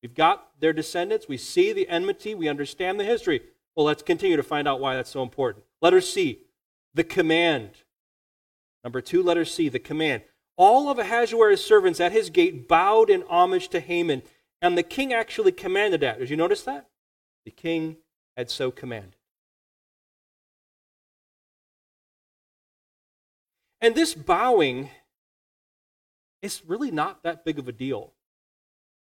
[0.02, 3.42] We've got their descendants, we see the enmity, we understand the history.
[3.76, 5.66] Well, let's continue to find out why that's so important.
[5.84, 6.40] Letter C,
[6.96, 7.70] the command.
[8.84, 10.24] Number two, letter C, the command.
[10.58, 14.24] All of Ahasuerus' servants at his gate bowed in homage to Haman,
[14.64, 16.18] and the king actually commanded that.
[16.18, 16.88] Did you notice that?
[17.46, 17.98] The king
[18.36, 19.19] had so commanded.
[23.82, 24.90] And this bowing
[26.42, 28.14] is really not that big of a deal.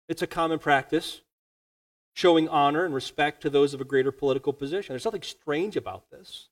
[0.08, 1.22] It's a common practice,
[2.14, 4.92] showing honor and respect to those of a greater political position.
[4.92, 6.48] There's nothing strange about this.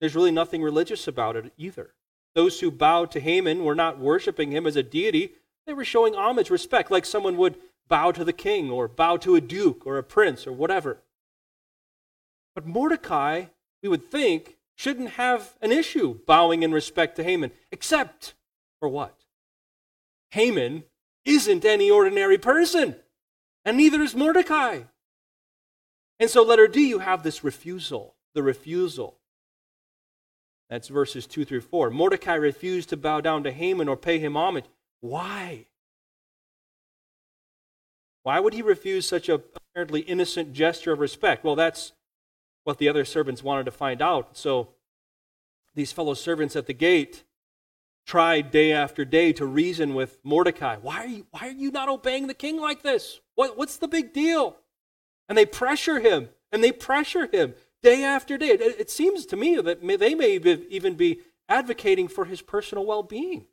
[0.00, 1.94] There's really nothing religious about it either.
[2.34, 5.32] Those who bowed to Haman were not worshiping him as a deity,
[5.66, 7.56] they were showing homage, respect, like someone would
[7.88, 10.98] bow to the king or bow to a duke or a prince or whatever.
[12.54, 13.46] But Mordecai,
[13.82, 18.34] we would think, shouldn't have an issue bowing in respect to Haman, except
[18.78, 19.24] for what?
[20.30, 20.84] Haman
[21.24, 22.94] isn't any ordinary person,
[23.64, 24.82] and neither is Mordecai.
[26.20, 29.18] And so, letter D, you have this refusal, the refusal.
[30.70, 31.90] That's verses 2 through 4.
[31.90, 34.66] Mordecai refused to bow down to Haman or pay him homage.
[35.00, 35.66] Why?
[38.22, 39.40] Why would he refuse such a
[39.74, 41.44] apparently innocent gesture of respect?
[41.44, 41.92] Well, that's
[42.68, 44.36] what the other servants wanted to find out.
[44.36, 44.68] So
[45.74, 47.24] these fellow servants at the gate
[48.04, 50.76] tried day after day to reason with Mordecai.
[50.76, 53.20] Why are you, why are you not obeying the king like this?
[53.36, 54.58] What, what's the big deal?
[55.30, 58.48] And they pressure him, and they pressure him day after day.
[58.48, 62.42] It, it seems to me that may, they may be, even be advocating for his
[62.42, 63.46] personal well being.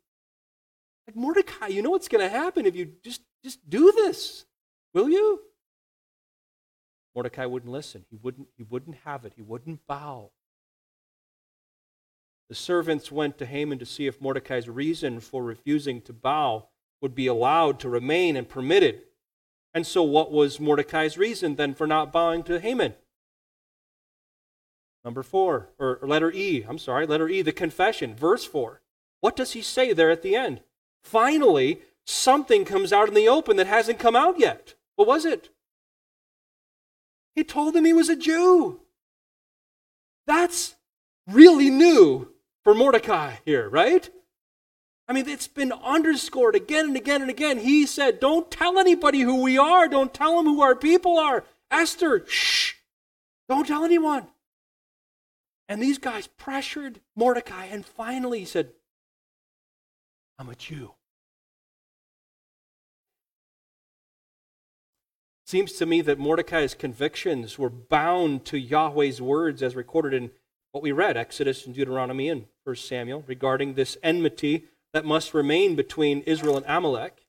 [1.06, 4.44] Like Mordecai, you know what's going to happen if you just, just do this,
[4.92, 5.40] will you?
[7.16, 8.04] Mordecai wouldn't listen.
[8.10, 9.32] He wouldn't, he wouldn't have it.
[9.34, 10.32] He wouldn't bow.
[12.50, 16.68] The servants went to Haman to see if Mordecai's reason for refusing to bow
[17.00, 19.00] would be allowed to remain and permitted.
[19.72, 22.94] And so, what was Mordecai's reason then for not bowing to Haman?
[25.02, 28.82] Number four, or letter E, I'm sorry, letter E, the confession, verse four.
[29.20, 30.60] What does he say there at the end?
[31.02, 34.74] Finally, something comes out in the open that hasn't come out yet.
[34.96, 35.48] What was it?
[37.36, 38.80] He told him he was a Jew.
[40.26, 40.74] That's
[41.28, 42.32] really new
[42.64, 44.08] for Mordecai here, right?
[45.06, 47.58] I mean, it's been underscored again and again and again.
[47.58, 49.86] He said, Don't tell anybody who we are.
[49.86, 51.44] Don't tell them who our people are.
[51.70, 52.74] Esther, shh.
[53.48, 54.26] Don't tell anyone.
[55.68, 58.70] And these guys pressured Mordecai, and finally he said,
[60.38, 60.92] I'm a Jew.
[65.46, 70.30] Seems to me that Mordecai's convictions were bound to Yahweh's words as recorded in
[70.72, 75.76] what we read, Exodus and Deuteronomy and 1 Samuel, regarding this enmity that must remain
[75.76, 77.26] between Israel and Amalek.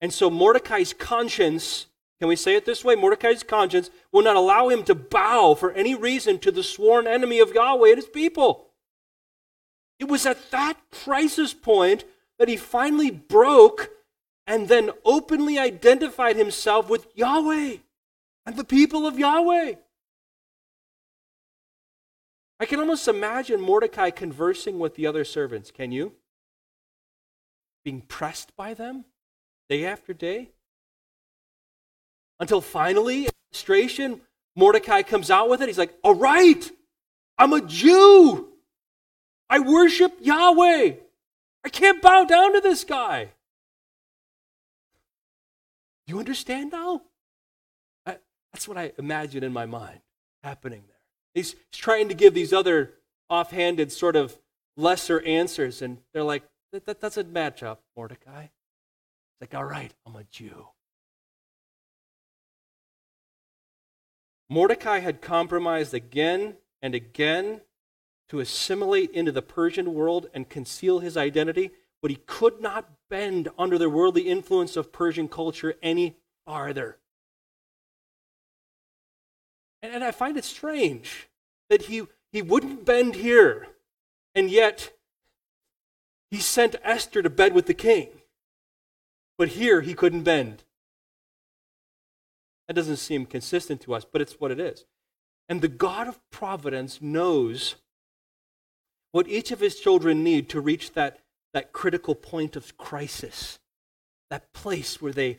[0.00, 1.86] And so Mordecai's conscience
[2.18, 2.94] can we say it this way?
[2.94, 7.40] Mordecai's conscience will not allow him to bow for any reason to the sworn enemy
[7.40, 8.68] of Yahweh and his people.
[9.98, 12.04] It was at that crisis point
[12.38, 13.90] that he finally broke
[14.46, 17.76] and then openly identified himself with Yahweh
[18.44, 19.74] and the people of Yahweh.
[22.58, 25.70] I can almost imagine Mordecai conversing with the other servants.
[25.70, 26.12] Can you?
[27.84, 29.04] Being pressed by them
[29.68, 30.50] day after day.
[32.38, 34.20] Until finally, frustration,
[34.54, 35.68] Mordecai comes out with it.
[35.68, 36.70] He's like, All right,
[37.36, 38.48] I'm a Jew.
[39.48, 40.92] I worship Yahweh.
[41.64, 43.30] I can't bow down to this guy.
[46.06, 47.02] You understand now?
[48.52, 50.00] That's what I imagine in my mind
[50.42, 50.96] happening there.
[51.34, 52.94] He's, he's trying to give these other
[53.28, 54.38] offhanded, sort of
[54.78, 56.42] lesser answers, and they're like,
[56.72, 58.44] that, that doesn't match up, Mordecai.
[58.44, 60.68] It's like, all right, I'm a Jew.
[64.48, 67.60] Mordecai had compromised again and again
[68.30, 71.72] to assimilate into the Persian world and conceal his identity,
[72.06, 76.14] but he could not bend under the worldly influence of Persian culture any
[76.46, 76.98] farther.
[79.82, 81.28] And, I find it strange
[81.68, 83.66] that he, he wouldn't bend here,
[84.36, 84.92] and yet
[86.30, 88.10] he sent Esther to bed with the king.
[89.36, 90.62] But here he couldn't bend.
[92.68, 94.84] That doesn't seem consistent to us, but it's what it is.
[95.48, 97.74] And the God of providence knows
[99.10, 101.18] what each of his children need to reach that,
[101.56, 103.58] that critical point of crisis,
[104.28, 105.38] that place where they,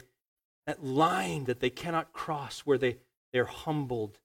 [0.65, 2.97] that line that they cannot cross, where they,
[3.32, 4.18] they're humbled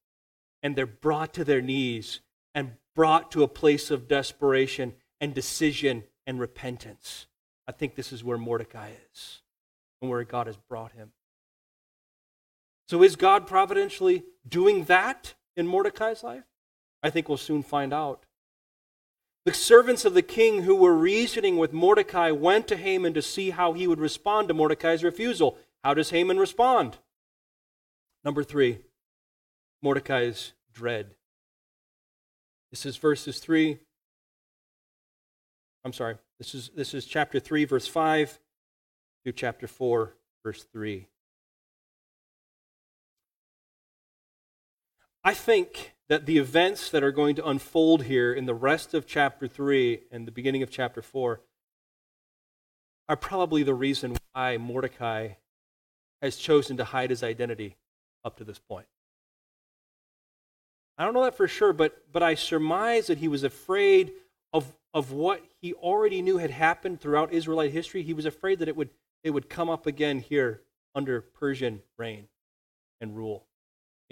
[0.62, 2.22] and they're brought to their knees
[2.54, 7.26] and brought to a place of desperation and decision and repentance.
[7.68, 9.42] I think this is where Mordecai is
[10.00, 11.12] and where God has brought him.
[12.88, 16.44] So, is God providentially doing that in Mordecai's life?
[17.02, 18.24] I think we'll soon find out.
[19.44, 23.50] The servants of the king who were reasoning with Mordecai went to Haman to see
[23.50, 25.58] how he would respond to Mordecai's refusal.
[25.82, 26.98] How does Haman respond?
[28.24, 28.78] Number three,
[29.82, 31.14] Mordecai's dread.
[32.70, 33.78] This is verses 3.
[35.84, 36.16] I'm sorry.
[36.38, 38.38] This is, this is chapter 3, verse 5
[39.22, 40.14] through chapter 4,
[40.44, 41.06] verse 3.
[45.24, 49.06] I think that the events that are going to unfold here in the rest of
[49.06, 51.40] chapter 3 and the beginning of chapter 4
[53.08, 55.30] are probably the reason why Mordecai
[56.20, 57.76] has chosen to hide his identity
[58.24, 58.86] up to this point.
[60.98, 64.12] I don't know that for sure, but, but I surmise that he was afraid
[64.52, 68.02] of, of what he already knew had happened throughout Israelite history.
[68.02, 68.90] He was afraid that it would,
[69.22, 70.62] it would come up again here
[70.94, 72.26] under Persian reign
[73.00, 73.46] and rule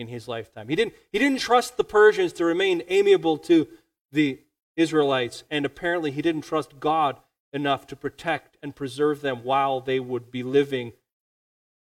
[0.00, 0.68] in his lifetime.
[0.68, 3.68] He didn't, he didn't trust the Persians to remain amiable to
[4.10, 4.40] the
[4.74, 7.20] Israelites, and apparently he didn't trust God
[7.52, 10.92] enough to protect and preserve them while they would be living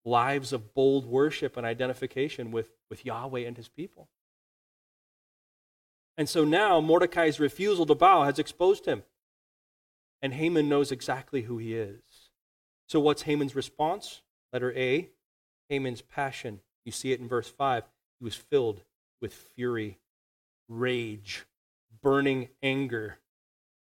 [0.03, 4.09] lives of bold worship and identification with, with Yahweh and his people.
[6.17, 9.03] And so now Mordecai's refusal to bow has exposed him.
[10.23, 12.01] And Haman knows exactly who he is.
[12.87, 14.21] So what's Haman's response?
[14.51, 15.09] Letter A
[15.69, 16.61] Haman's passion.
[16.85, 17.83] You see it in verse 5.
[18.19, 18.81] He was filled
[19.21, 19.99] with fury,
[20.67, 21.45] rage,
[22.01, 23.19] burning anger.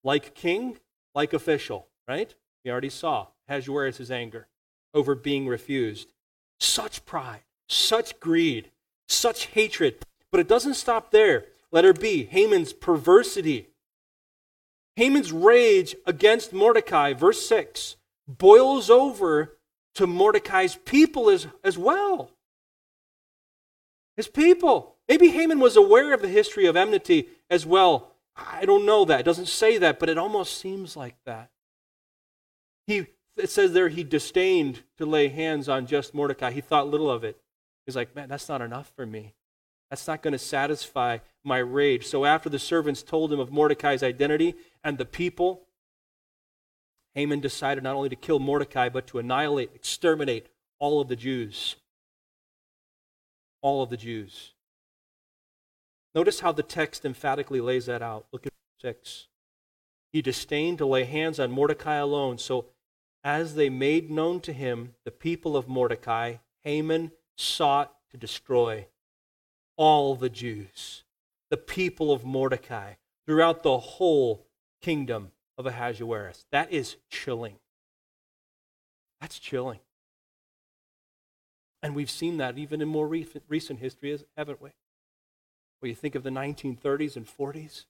[0.04, 0.78] Like king,
[1.16, 2.34] like official, right?
[2.64, 4.48] We already saw Ahasuerus' anger
[4.94, 6.14] over being refused.
[6.60, 8.72] Such pride, such greed,
[9.08, 10.04] such hatred.
[10.32, 11.46] But it doesn't stop there.
[11.72, 13.70] Letter B, Haman's perversity.
[14.96, 17.98] Haman's rage against Mordecai, verse 6,
[18.28, 19.58] boils over
[19.96, 22.32] to Mordecai's people as, as well.
[24.18, 24.96] His people.
[25.08, 28.12] Maybe Haman was aware of the history of enmity as well.
[28.36, 29.22] I don't know that.
[29.22, 31.50] It doesn't say that, but it almost seems like that.
[32.88, 33.08] He,
[33.38, 36.52] it says there he disdained to lay hands on just Mordecai.
[36.52, 37.40] He thought little of it.
[37.86, 39.34] He's like, man, that's not enough for me.
[39.90, 42.06] That's not going to satisfy my rage.
[42.06, 45.62] So after the servants told him of Mordecai's identity and the people,
[47.16, 50.48] Haman decided not only to kill Mordecai, but to annihilate, exterminate
[50.80, 51.78] all of the Jews.
[53.62, 54.54] All of the Jews.
[56.16, 58.26] Notice how the text emphatically lays that out.
[58.32, 59.28] Look at 6.
[60.12, 62.38] He disdained to lay hands on Mordecai alone.
[62.38, 62.68] So
[63.24, 68.88] as they made known to him the people of Mordecai, Haman sought to destroy
[69.76, 71.04] all the Jews,
[71.50, 72.94] the people of Mordecai,
[73.26, 74.48] throughout the whole
[74.82, 76.46] kingdom of Ahasuerus.
[76.52, 77.58] That is chilling.
[79.20, 79.80] That's chilling.
[81.82, 84.72] And we've seen that even in more recent history, haven't we?
[85.80, 87.86] When you think of the 1930s and 40s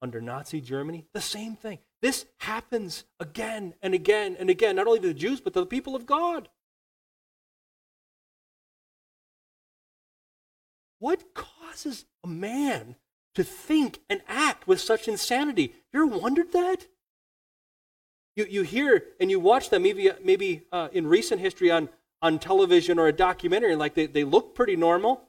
[0.00, 1.78] under Nazi Germany, the same thing.
[2.00, 5.66] This happens again and again and again, not only to the Jews, but to the
[5.66, 6.48] people of God.
[10.98, 12.96] What causes a man
[13.34, 15.74] to think and act with such insanity?
[15.92, 16.86] You ever wondered that?
[18.36, 21.88] You, you hear and you watch them maybe, maybe uh, in recent history on,
[22.24, 25.28] on television or a documentary, like they, they look pretty normal.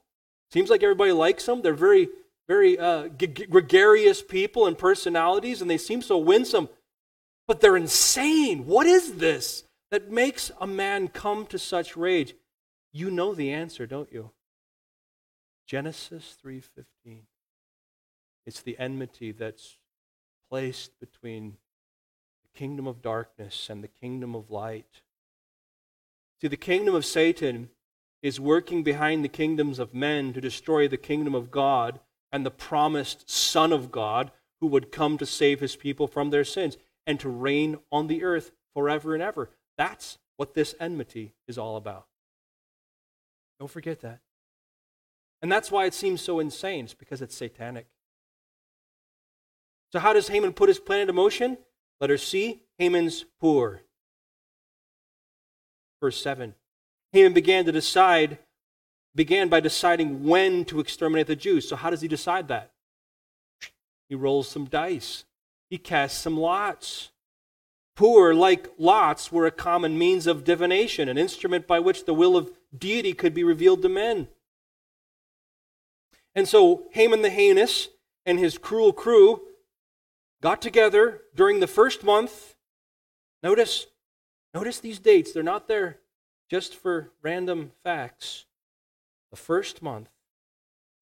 [0.49, 1.61] Seems like everybody likes them.
[1.61, 2.07] They're very,
[2.47, 6.69] very uh, g- gregarious people and personalities, and they seem so winsome.
[7.49, 8.65] But they're insane.
[8.65, 12.33] What is this that makes a man come to such rage?
[12.93, 14.31] You know the answer, don't you?
[15.67, 17.23] Genesis 3:15.
[18.45, 19.75] It's the enmity that's
[20.49, 21.57] placed between
[22.43, 25.01] the kingdom of darkness and the kingdom of light.
[26.41, 27.69] See, the kingdom of Satan
[28.21, 31.99] is working behind the kingdoms of men to destroy the kingdom of God
[32.31, 36.43] and the promised Son of God who would come to save his people from their
[36.43, 39.49] sins and to reign on the earth forever and ever.
[39.77, 42.07] That's what this enmity is all about.
[43.59, 44.19] Don't forget that.
[45.41, 46.85] And that's why it seems so insane.
[46.85, 47.87] It's because it's satanic.
[49.91, 51.57] So, how does Haman put his plan into motion?
[52.01, 53.81] Letter C Haman's Pur.
[56.05, 56.53] Verse 7.
[57.13, 58.37] Haman began to decide,
[59.15, 61.67] began by deciding when to exterminate the Jews.
[61.67, 62.69] So, how does he decide that?
[64.07, 65.23] He rolls some dice,
[65.67, 67.09] he casts some lots.
[67.95, 72.37] Pur, like lots, were a common means of divination, an instrument by which the will
[72.37, 74.27] of deity could be revealed to men.
[76.35, 77.87] And so Haman the heinous
[78.27, 79.41] and his cruel crew
[80.39, 82.53] got together during the first month.
[83.41, 83.87] Notice,
[84.55, 85.33] notice these dates.
[85.33, 85.99] They're not there
[86.49, 88.45] just for random facts.
[89.29, 90.09] The first month.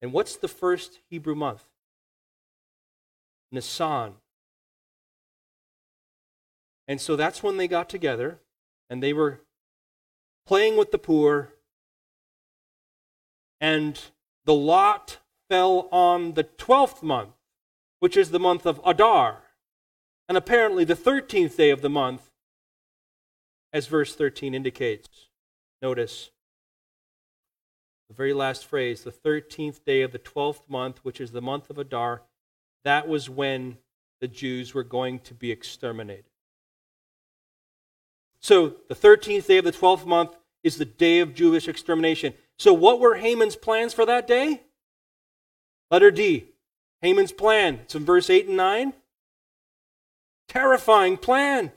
[0.02, 1.64] And what's the first Hebrew month?
[3.52, 4.14] Nisan.
[6.88, 8.40] And so that's when they got together
[8.90, 9.40] and they were
[10.46, 11.48] playing with the Pur.
[13.60, 13.98] And
[14.44, 17.34] the lot fell on the 12th month,
[18.00, 19.44] which is the month of Adar,
[20.28, 22.30] and apparently the 13th day of the month,
[23.74, 25.28] as verse 13 indicates.
[25.82, 26.30] Notice.
[28.08, 31.68] the very last phrase, the 13th day of the 12th month, which is the month
[31.68, 32.22] of Adar,
[32.84, 33.78] that was when
[34.20, 36.24] the Jews were going to be exterminated.
[38.40, 42.34] So the 13th day of the 12th month is the day of Jewish extermination.
[42.58, 44.62] So, what were Haman's plans for that day?
[45.90, 46.50] Letter D.
[47.02, 47.80] Haman's plan.
[47.82, 48.92] It's in verse 8 and 9.
[50.48, 51.72] Terrifying plan.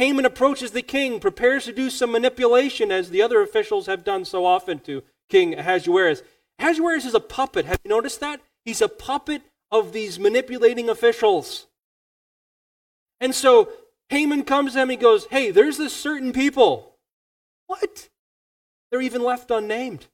[0.00, 4.24] Haman approaches the king, prepares to do some manipulation, as the other officials have done
[4.24, 6.22] so often to King Ahasuerus.
[6.58, 7.66] Ahasuerus is a puppet.
[7.66, 8.40] Have you noticed that?
[8.64, 11.66] He's a puppet of these manipulating officials.
[13.20, 13.68] And so
[14.08, 16.96] Haman comes to him and he goes, Hey, there's this certain people.
[17.66, 18.08] What?
[18.90, 20.06] They're even left unnamed.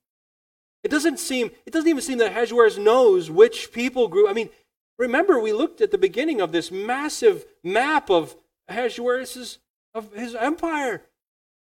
[0.82, 4.28] It doesn't seem, it doesn't even seem that Ahasuerus knows which people group.
[4.28, 4.50] I mean,
[4.98, 8.34] remember we looked at the beginning of this massive map of
[8.68, 9.60] Ahasuerus's
[9.96, 11.02] of his empire.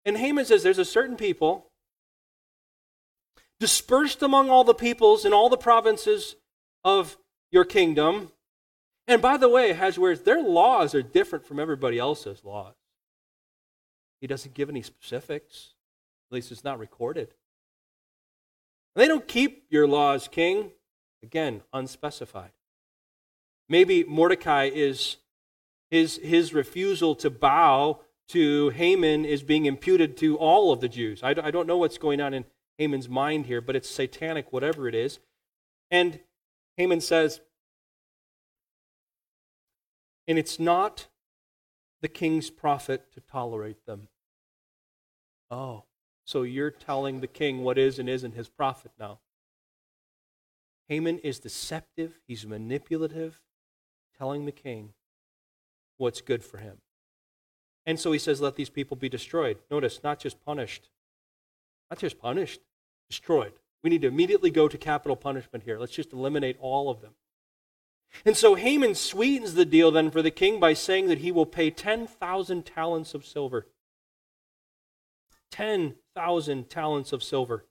[0.05, 1.71] And Haman says there's a certain people
[3.61, 6.37] dispersed among all the peoples in all the provinces
[6.83, 7.17] of
[7.51, 8.33] your kingdom.
[9.07, 12.75] And by the way, Ahasuerus, their laws are different from everybody else's laws.
[14.21, 15.75] He doesn't give any specifics.
[16.31, 17.35] At least it's not recorded.
[18.97, 20.73] They don't keep your laws, king.
[21.23, 22.51] Again, unspecified.
[23.69, 25.17] Maybe Mordecai is
[25.91, 31.23] his, his refusal to bow to Haman is being imputed to all of the Jews.
[31.23, 32.45] I, I don't know what's going on in
[32.79, 35.19] Haman's mind here, but it's satanic, whatever it is.
[35.91, 36.21] And
[36.77, 37.41] Haman says,
[40.27, 41.09] and it's not
[42.01, 44.09] the king's profit to tolerate them.
[45.51, 45.85] Oh,
[46.25, 49.21] so you're telling the king what is and isn't his profit now.
[50.89, 53.43] Haman is deceptive, he's manipulative,
[54.19, 54.95] telling the king
[55.97, 56.79] what's good for him.
[57.87, 59.59] And so he says, Let these people be destroyed.
[59.71, 60.89] Notice, not just punished.
[61.91, 62.61] Not just punished,
[63.09, 63.53] destroyed.
[63.83, 65.79] We need to immediately go to capital punishment here.
[65.79, 67.13] Let's just eliminate all of them.
[68.25, 71.47] And so Haman sweetens the deal then for the king by saying that he will
[71.47, 73.67] pay 10,000 talents of silver.
[75.51, 77.65] 10,000 talents of silver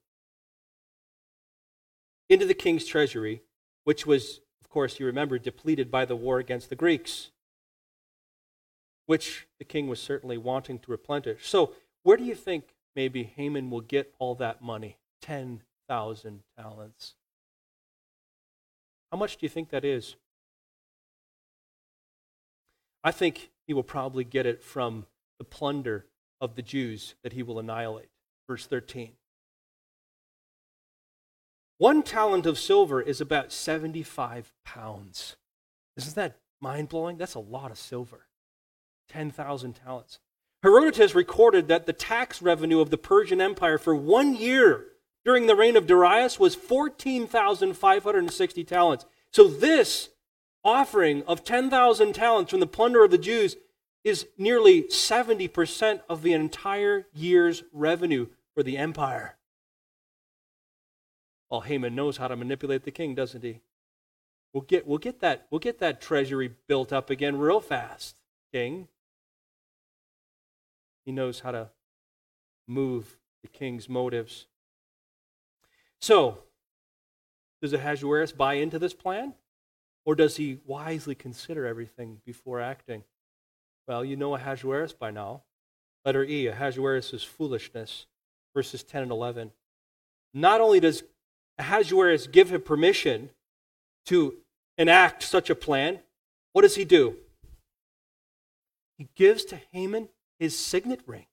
[2.30, 3.42] into the king's treasury,
[3.84, 7.32] which was, of course, you remember, depleted by the war against the Greeks,
[9.06, 11.48] which the king was certainly wanting to replenish.
[11.48, 11.74] So,
[12.04, 14.98] where do you think maybe Haman will get all that money?
[15.22, 17.16] 10,000 talents.
[19.12, 20.16] How much do you think that is?
[23.04, 25.06] I think he will probably get it from
[25.38, 26.06] the plunder
[26.40, 28.10] of the Jews that he will annihilate.
[28.48, 29.14] Verse 13.
[31.78, 35.36] One talent of silver is about 75 pounds.
[35.98, 37.18] Isn't that mind blowing?
[37.18, 38.28] That's a lot of silver.
[39.10, 40.20] 10,000 talents.
[40.62, 44.86] Herodotus recorded that the tax revenue of the Persian Empire for one year
[45.26, 49.06] during the reign of Darius was 14,560 talents.
[49.32, 50.10] So this
[50.64, 53.58] offering of 10,000 talents from the plunder of the Jews
[54.04, 59.38] is nearly 70% of the entire year's revenue for the empire.
[61.50, 63.62] Well, Haman knows how to manipulate the king, doesn't he?
[64.54, 68.16] We'll get, we'll get, that, we'll get that treasury built up again real fast,
[68.52, 68.88] king.
[71.06, 71.70] He knows how to
[72.68, 74.48] move the king's motives.
[76.00, 76.40] So,
[77.62, 79.34] does Ahasuerus buy into this plan?
[80.06, 83.04] Or does he wisely consider everything before acting?
[83.88, 85.44] Well, you know Ahasuerus by now.
[86.06, 88.06] Letter E, Ahasuerus' foolishness,
[88.54, 89.52] verses 10 and 11.
[90.34, 91.04] Not only does
[91.58, 93.30] Ahasuerus give him permission
[94.08, 94.36] to
[94.78, 96.00] enact such a plan,
[96.52, 97.16] what does he do?
[98.98, 100.10] He gives to Haman
[100.40, 101.26] his signet ring.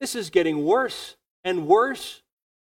[0.00, 2.22] This is getting worse and worse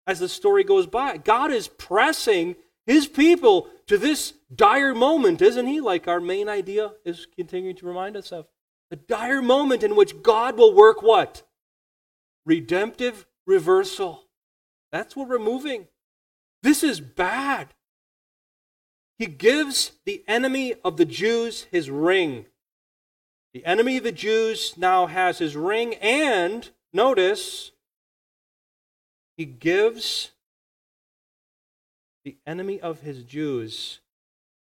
[0.07, 1.17] as the story goes by.
[1.17, 5.81] God is pressing his people to this dire moment, isn't he?
[5.81, 8.47] Like our main idea is continuing to remind us of.
[8.91, 11.43] The dire moment in which God will work what?
[12.45, 14.23] Redemptive reversal.
[14.93, 15.89] That's what we're moving.
[16.63, 17.75] This is bad.
[19.19, 22.47] He gives the enemy of the Jews his ring.
[23.57, 27.73] The enemy of the Jews now has his ring, and notice,
[29.39, 30.33] he gives
[32.23, 34.01] the enemy of his Jews,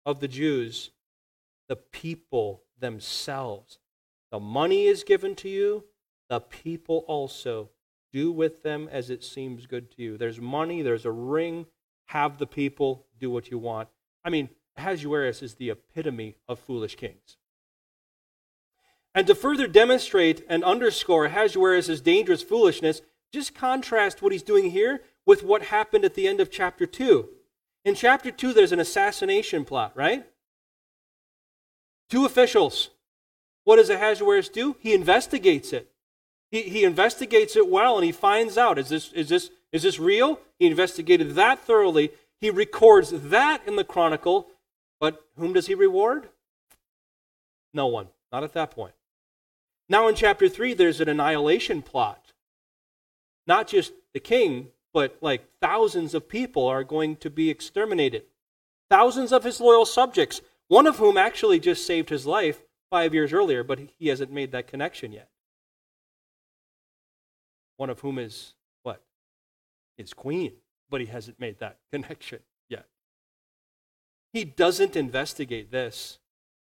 [0.08, 0.90] of the Jews,
[1.68, 3.78] the people themselves.
[4.32, 5.84] The money is given to you,
[6.28, 7.70] the people also.
[8.12, 10.18] Do with them as it seems good to you.
[10.18, 11.68] There's money, there's a ring,
[12.06, 13.90] have the people, do what you want.
[14.26, 17.38] I mean, Ahasuerus is the epitome of foolish kings.
[19.16, 23.02] And to further demonstrate and underscore Ahasuerus' dangerous foolishness,
[23.32, 27.30] just contrast what he's doing here with what happened at the end of chapter 2.
[27.86, 30.26] In chapter 2, there's an assassination plot, right?
[32.10, 32.90] Two officials.
[33.64, 34.76] What does Ahasuerus do?
[34.80, 35.92] He investigates it.
[36.52, 40.00] He, he investigates it well and he finds out is this, is, this, is this
[40.00, 40.40] real?
[40.58, 42.12] He investigated that thoroughly.
[42.42, 44.48] He records that in the chronicle.
[45.00, 46.30] But whom does he reward?
[47.74, 48.08] No one.
[48.32, 48.94] Not at that point.
[49.90, 52.32] Now in chapter 3, there's an annihilation plot.
[53.48, 58.24] Not just the king, but like thousands of people are going to be exterminated.
[58.90, 62.62] Thousands of his loyal subjects, one of whom actually just saved his life
[62.92, 65.30] five years earlier, but he hasn't made that connection yet.
[67.78, 69.02] One of whom is what?
[69.98, 70.54] His queen,
[70.90, 72.86] but he hasn't made that connection yet.
[74.34, 76.20] He doesn't investigate this.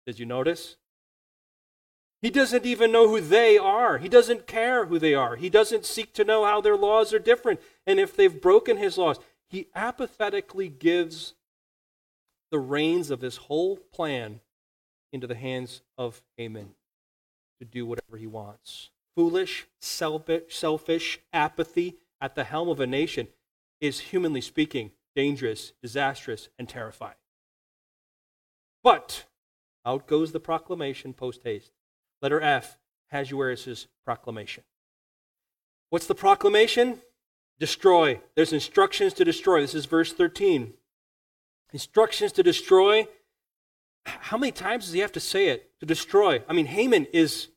[0.06, 0.76] Did you notice?
[2.22, 3.98] He doesn't even know who they are.
[3.98, 5.34] He doesn't care who they are.
[5.34, 8.96] He doesn't seek to know how their laws are different and if they've broken his
[8.96, 9.18] laws.
[9.50, 11.34] He apathetically gives
[12.52, 14.40] the reins of his whole plan
[15.12, 16.74] into the hands of Haman
[17.60, 18.90] to do whatever he wants.
[19.16, 23.28] Foolish, selfish, selfish apathy at the helm of a nation
[23.80, 27.16] is, humanly speaking, dangerous, disastrous, and terrifying.
[28.84, 29.24] But
[29.84, 31.72] out goes the proclamation post haste.
[32.22, 32.78] Letter F,
[33.10, 34.64] Ahasuerus' proclamation.
[35.90, 37.00] What's the proclamation?
[37.58, 38.20] Destroy.
[38.34, 39.60] There's instructions to destroy.
[39.60, 40.72] This is verse 13.
[41.72, 43.06] Instructions to destroy.
[44.04, 45.78] How many times does he have to say it?
[45.80, 46.42] To destroy.
[46.48, 47.48] I mean, Haman is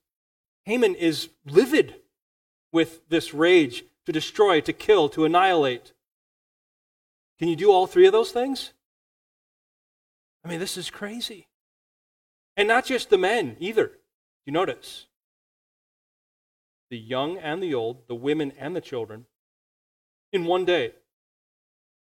[0.64, 1.96] Haman is livid
[2.72, 5.94] with this rage to destroy, to kill, to annihilate.
[7.38, 8.74] Can you do all three of those things?
[10.44, 11.48] I mean, this is crazy.
[12.58, 13.92] And not just the men either.
[14.46, 15.08] You notice?
[16.90, 19.26] The young and the old, the women and the children,
[20.32, 20.94] in one day,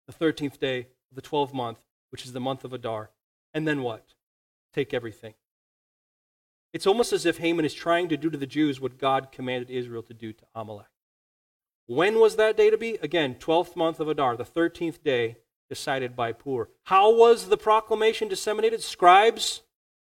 [0.07, 1.79] the 13th day of the 12th month,
[2.11, 3.11] which is the month of Adar.
[3.55, 4.15] And then what?
[4.75, 5.35] Take everything.
[6.73, 9.71] It's almost as if Haman is trying to do to the Jews what God commanded
[9.71, 10.87] Israel to do to Amalek.
[11.87, 12.99] When was that day to be?
[13.01, 15.39] Again, 12th month of Adar, the 13th day
[15.71, 16.69] decided by Pur.
[16.85, 18.83] How was the proclamation disseminated?
[18.83, 19.63] Scribes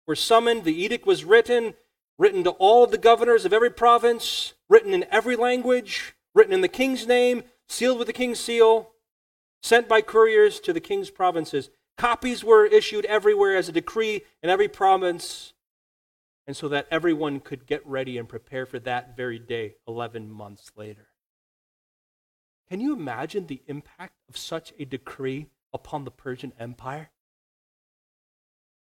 [0.08, 1.76] were summoned, the edict was written,
[2.18, 6.62] written to all of the governors of every province, written in every language, written in
[6.62, 8.92] the king's name, sealed with the king's seal,
[9.62, 11.70] sent by couriers to the king's provinces.
[11.98, 15.54] Copies were issued everywhere as a decree in every province,
[16.46, 20.72] and so that everyone could get ready and prepare for that very day, 11 months
[20.76, 21.08] later.
[22.70, 27.10] Can you imagine the impact of such a decree upon the Persian Empire?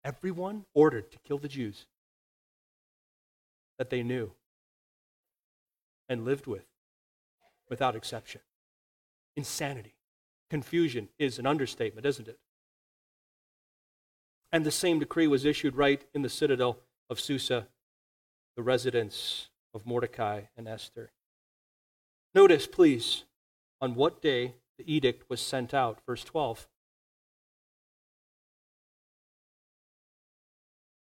[0.04, 1.86] Everyone ordered to kill the Jews
[3.78, 4.32] that they knew
[6.08, 6.66] and lived with
[7.70, 8.42] without exception.
[9.36, 9.96] Insanity.
[10.50, 12.40] Confusion is an understatement, isn't it?
[14.52, 17.68] And the same decree was issued right in the citadel of Susa,
[18.56, 21.12] the residence of Mordecai and Esther.
[22.34, 23.24] Notice, please,
[23.82, 26.00] on what day the edict was sent out.
[26.06, 26.68] Verse 12.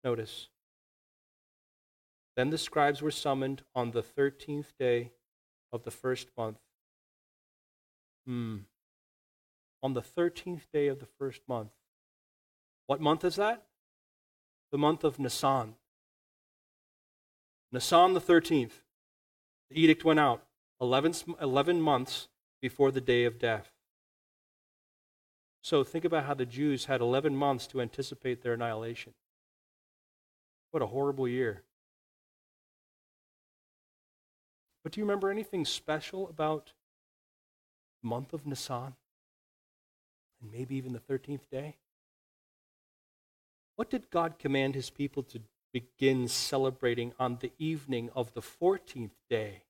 [0.05, 0.49] Notice.
[2.39, 5.11] Then the scribes were summoned on the 13th day
[5.73, 6.61] of the first month.
[8.25, 8.59] Hmm.
[9.83, 11.73] On the 13th day of the first month.
[12.87, 13.65] What month is that?
[14.71, 15.75] The month of Nisan.
[17.73, 18.83] Nisan the 13th.
[19.69, 20.45] The edict went out
[20.81, 22.29] 11, 11 months
[22.63, 23.73] before the day of death.
[25.61, 29.15] So think about how the Jews had 11 months to anticipate their annihilation.
[30.71, 31.65] What a horrible year.
[34.89, 36.73] But do you remember anything special about
[38.01, 38.95] the month of Nisan?
[40.41, 41.77] And maybe even the 13th day?
[43.77, 45.43] What did God command his people to
[45.75, 49.65] begin celebrating on the evening of the 14th day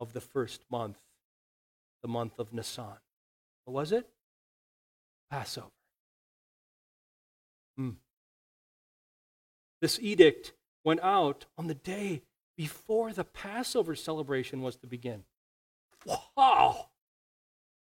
[0.00, 1.00] of the first month,
[2.00, 2.96] the month of Nisan?
[3.66, 4.08] What was it?
[5.30, 5.66] Passover.
[7.76, 7.90] Hmm.
[9.82, 12.22] This edict went out on the day
[12.56, 15.24] before the Passover celebration was to begin.
[16.36, 16.88] Wow!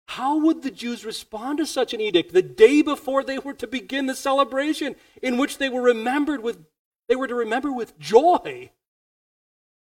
[0.07, 3.67] How would the Jews respond to such an edict the day before they were to
[3.67, 6.59] begin the celebration in which they were remembered with
[7.07, 8.71] they were to remember with joy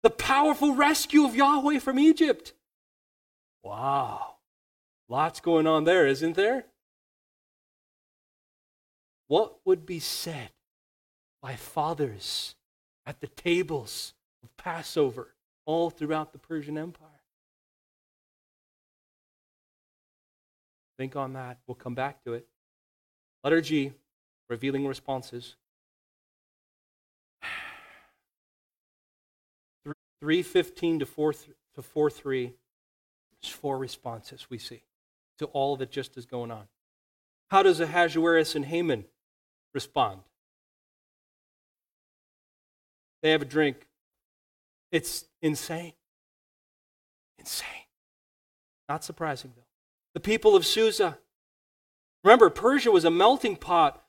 [0.03, 2.53] the powerful rescue of Yahweh from Egypt?
[3.63, 4.35] Wow.
[5.07, 6.65] Lots going on there, isn't there?
[9.27, 10.51] What would be said
[11.41, 12.55] by fathers
[13.05, 14.13] at the tables
[14.43, 15.33] of Passover
[15.65, 17.07] all throughout the Persian Empire.
[20.97, 21.59] Think on that.
[21.65, 22.45] We'll come back to it.
[23.43, 23.93] Letter G,
[24.49, 25.55] revealing responses.
[30.21, 31.33] 315 to 4
[31.75, 32.53] to 4 3.
[33.41, 34.83] There's four responses we see
[35.37, 36.67] to all that just is going on.
[37.49, 39.05] How does Ahasuerus and Haman
[39.73, 40.21] respond?
[43.21, 43.87] They have a drink.
[44.91, 45.93] It's insane.
[47.37, 47.67] Insane.
[48.87, 49.63] Not surprising, though.
[50.13, 51.19] The people of Susa.
[52.23, 54.03] Remember, Persia was a melting pot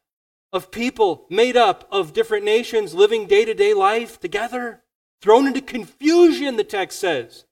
[0.53, 4.83] of people made up of different nations living day to day life together,
[5.21, 7.45] thrown into confusion, the text says.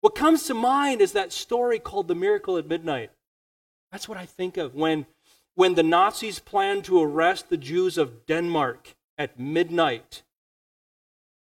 [0.00, 3.10] What comes to mind is that story called The Miracle at Midnight.
[3.92, 5.06] That's what I think of when,
[5.54, 10.22] when the Nazis planned to arrest the Jews of Denmark at midnight.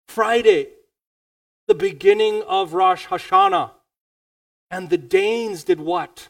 [0.07, 0.67] Friday,
[1.71, 3.71] the beginning of Rosh Hashanah.
[4.69, 6.27] And the Danes did what?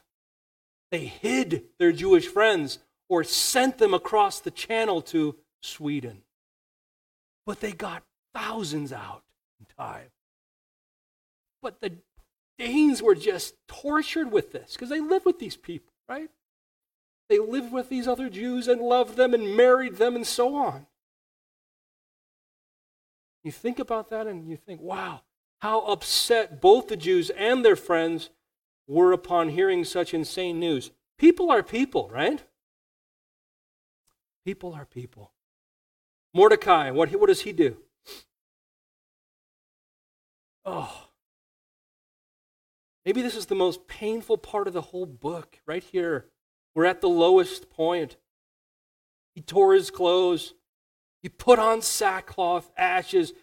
[0.92, 2.78] They hid their Jewish friends
[3.10, 6.22] or sent them across the channel to Sweden.
[7.48, 8.04] But they got
[8.36, 9.24] thousands out
[9.60, 10.12] in time.
[11.60, 11.94] But the
[12.60, 16.30] Danes were just tortured with this because they lived with these people, right?
[17.30, 20.86] They lived with these other Jews and loved them and married them and so on.
[23.44, 25.22] You think about that and you think, wow,
[25.62, 28.30] how upset both the Jews and their friends
[28.88, 30.91] were upon hearing such insane news.
[31.18, 32.43] People are people, right?
[34.43, 35.32] People are people.
[36.34, 37.78] Mordecai, what, what does he do?
[40.66, 41.09] Oh,
[43.05, 46.26] maybe this is the most painful part of the whole book, right here.
[46.74, 48.18] We're at the lowest point.
[49.36, 50.53] He tore his clothes.
[51.22, 53.34] He put on sackcloth, ashes.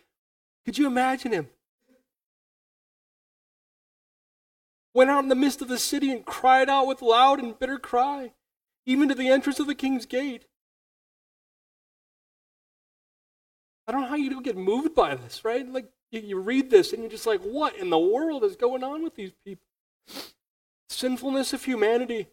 [0.65, 1.49] Could you imagine him?
[4.95, 7.79] Went out in the midst of the city and cried out with loud and bitter
[7.79, 8.33] cry,
[8.87, 10.47] even to the entrance of the king's gate.
[13.87, 15.67] I don't know how you don't get moved by this, right?
[15.67, 19.03] Like you, read this and you're just like, what in the world is going on
[19.03, 19.65] with these people?
[20.91, 22.29] Sinfulness of humanity.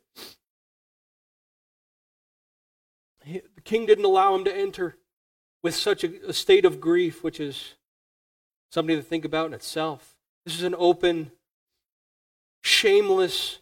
[3.24, 4.98] He, the king didn't allow him to enter
[5.64, 7.76] with such a state of grief, which is
[8.72, 10.16] something to think about in itself.
[10.46, 11.32] This is an open,
[12.66, 13.60] shameless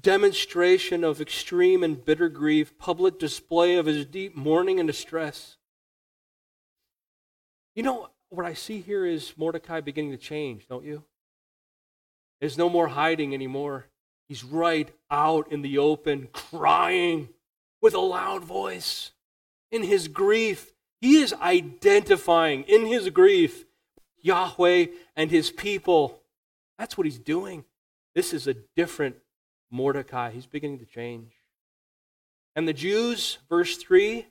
[0.00, 5.56] demonstration of extreme and bitter grief, public display of his deep mourning and distress.
[7.74, 11.02] You know, what I see here is Mordecai beginning to change, don't you?
[12.40, 13.86] There's no more hiding anymore.
[14.28, 17.30] He's right out in the open, crying
[17.82, 19.12] with a loud voice.
[19.72, 23.64] In his grief, he is identifying in his grief
[24.22, 24.86] Yahweh
[25.16, 26.20] and his people.
[26.78, 27.64] That's what he's doing.
[28.16, 29.16] This is a different
[29.70, 30.30] Mordecai.
[30.30, 31.32] He's beginning to change.
[32.56, 34.26] And the Jews, verse 3,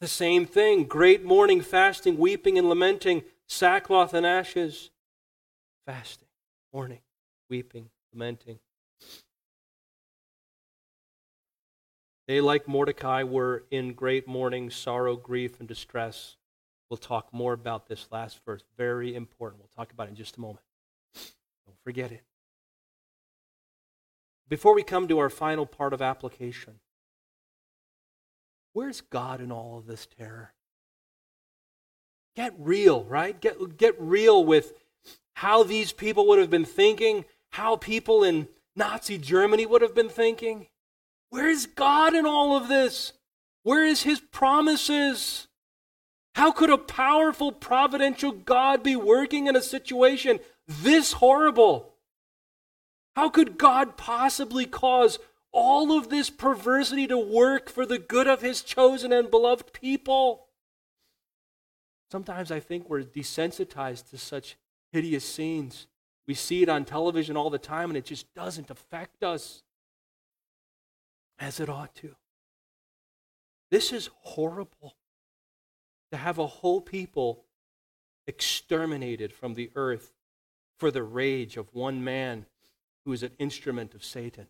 [0.00, 4.90] the same thing great mourning, fasting, weeping, and lamenting, sackcloth and ashes.
[5.84, 6.28] Fasting,
[6.72, 7.00] mourning,
[7.48, 8.60] weeping, lamenting.
[12.28, 16.36] They, like Mordecai, were in great mourning, sorrow, grief, and distress.
[16.88, 18.62] We'll talk more about this last verse.
[18.78, 19.60] Very important.
[19.60, 20.64] We'll talk about it in just a moment.
[21.66, 22.22] Don't forget it.
[24.50, 26.80] Before we come to our final part of application,
[28.72, 30.52] Where's God in all of this terror?
[32.36, 33.38] Get real, right?
[33.40, 34.74] Get, get real with
[35.34, 40.08] how these people would have been thinking, how people in Nazi Germany would have been
[40.08, 40.68] thinking.
[41.30, 43.12] Where is God in all of this?
[43.64, 45.48] Where is his promises?
[46.36, 50.38] How could a powerful providential God be working in a situation
[50.68, 51.89] this horrible?
[53.20, 55.18] How could God possibly cause
[55.52, 60.46] all of this perversity to work for the good of his chosen and beloved people.
[62.10, 64.56] Sometimes I think we're desensitized to such
[64.90, 65.86] hideous scenes.
[66.26, 69.64] We see it on television all the time and it just doesn't affect us
[71.38, 72.16] as it ought to.
[73.70, 74.96] This is horrible
[76.10, 77.44] to have a whole people
[78.26, 80.14] exterminated from the earth
[80.78, 82.46] for the rage of one man
[83.04, 84.46] who is an instrument of Satan.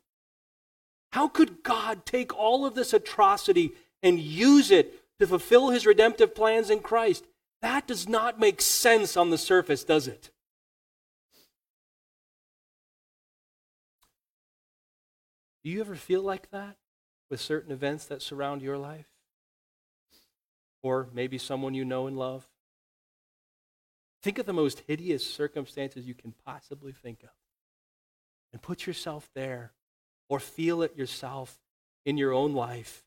[1.13, 3.73] How could God take all of this atrocity
[4.03, 7.25] and use it to fulfill his redemptive plans in Christ?
[7.63, 10.31] That does not make sense on the surface, does it?
[15.63, 16.77] Do you ever feel like that
[17.29, 19.09] with certain events that surround your life?
[20.83, 22.49] Or maybe someone you know and love?
[24.23, 27.31] Think of the most hideous circumstances you can possibly think of
[28.53, 29.73] and put yourself there
[30.29, 31.59] or feel it yourself
[32.05, 33.05] in your own life.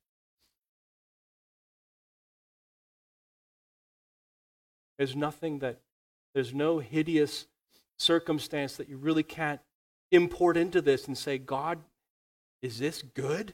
[4.97, 5.79] There's nothing that,
[6.33, 7.47] there's no hideous
[7.97, 9.59] circumstance that you really can't
[10.11, 11.79] import into this and say, God,
[12.61, 13.53] is this good?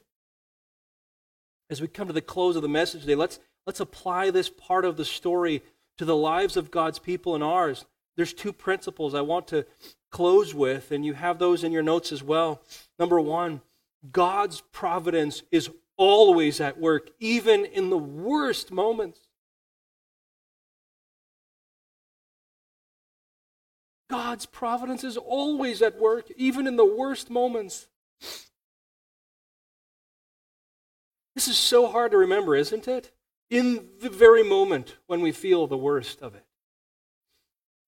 [1.70, 4.86] As we come to the close of the message today, let's, let's apply this part
[4.86, 5.64] of the story
[5.98, 7.86] to the lives of God's people and ours.
[8.20, 9.66] There's two principles I want to
[10.12, 12.62] close with, and you have those in your notes as well.
[13.00, 13.62] Number one,
[14.12, 19.22] God's providence is always at work, even in the worst moments.
[24.10, 27.88] God's providence is always at work, even in the worst moments.
[31.36, 33.14] This is so hard to remember, isn't it?
[33.50, 36.44] In the very moment when we feel the worst of it.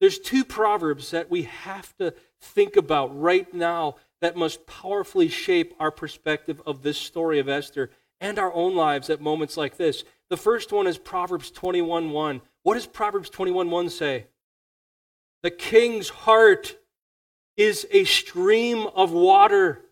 [0.01, 5.75] There's two proverbs that we have to think about right now that must powerfully shape
[5.79, 10.03] our perspective of this story of Esther and our own lives at moments like this.
[10.29, 12.41] The first one is Proverbs 21:1.
[12.63, 14.25] What does Proverbs 21:1 say?
[15.43, 16.79] The king's heart
[17.55, 19.85] is a stream of water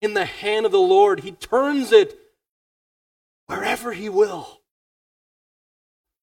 [0.00, 1.20] in the hand of the Lord.
[1.20, 2.18] He turns it
[3.48, 4.62] wherever he will.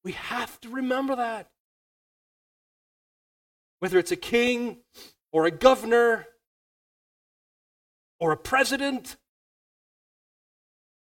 [0.02, 1.50] We have to remember that.
[3.80, 4.78] Whether it's a king
[5.32, 6.26] or a governor
[8.20, 9.16] or a president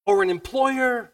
[0.07, 1.13] or an employer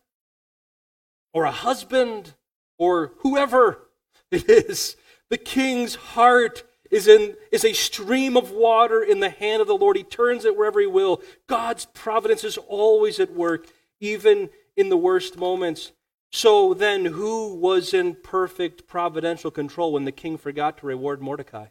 [1.32, 2.34] or a husband
[2.78, 3.88] or whoever
[4.30, 4.96] it is,
[5.30, 9.76] the king's heart is, in, is a stream of water in the hand of the
[9.76, 9.96] Lord.
[9.96, 11.22] He turns it wherever he will.
[11.48, 13.66] God's providence is always at work,
[14.00, 15.92] even in the worst moments.
[16.34, 21.66] So then, who was in perfect providential control when the king forgot to reward Mordecai?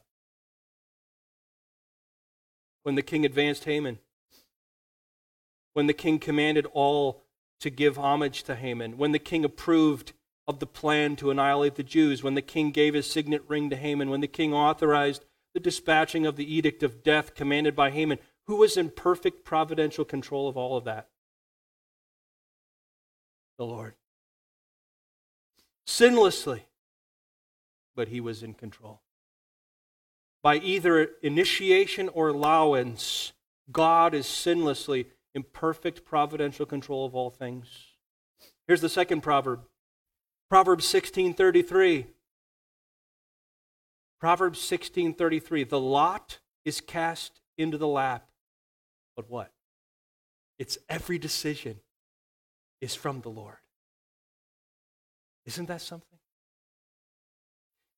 [2.84, 3.99] When the king advanced Haman?
[5.74, 7.24] When the king commanded all
[7.59, 8.97] to give homage to Haman?
[8.97, 10.14] When the king approved
[10.47, 13.76] of the plan to annihilate the Jews, when the king gave his signet ring to
[13.76, 18.20] Haman, when the king authorized the dispatching of the edict of death commanded by Haman,
[18.47, 21.09] who was in perfect providential control of all of that?
[23.57, 23.95] The Lord.
[25.88, 26.61] Sinlessly,
[27.95, 29.01] but he was in control.
[30.41, 33.34] By either initiation or allowance,
[33.71, 37.67] God is sinlessly in perfect providential control of all things.
[38.67, 39.65] Here's the second proverb
[40.49, 42.07] Proverbs 16:33.
[44.19, 45.63] Proverbs 16:33.
[45.63, 48.29] The lot is cast into the lap.
[49.15, 49.51] But what?
[50.59, 51.81] It's every decision
[52.81, 53.62] is from the Lord.
[55.45, 56.19] Isn't that something?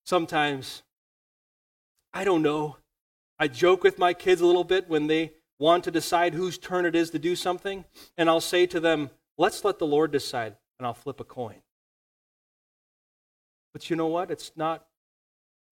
[0.06, 0.84] Sometimes
[2.14, 2.78] I don't know.
[3.38, 6.86] I joke with my kids a little bit when they want to decide whose turn
[6.86, 7.86] it is to do something,
[8.18, 11.62] and I'll say to them, "Let's let the Lord decide," and I'll flip a coin.
[13.74, 14.32] But you know what?
[14.32, 14.88] It's not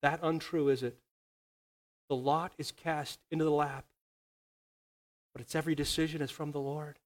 [0.01, 0.99] that untrue, is it?
[2.09, 3.86] The lot is cast into the lap,
[5.32, 6.99] but its every decision is from the Lord.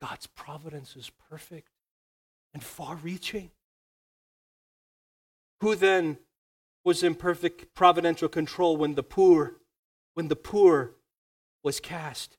[0.00, 1.68] God's providence is perfect
[2.52, 3.50] and far reaching.
[5.60, 6.18] Who then
[6.84, 9.56] was in perfect providential control when the poor,
[10.14, 10.92] when the poor
[11.62, 12.36] was cast?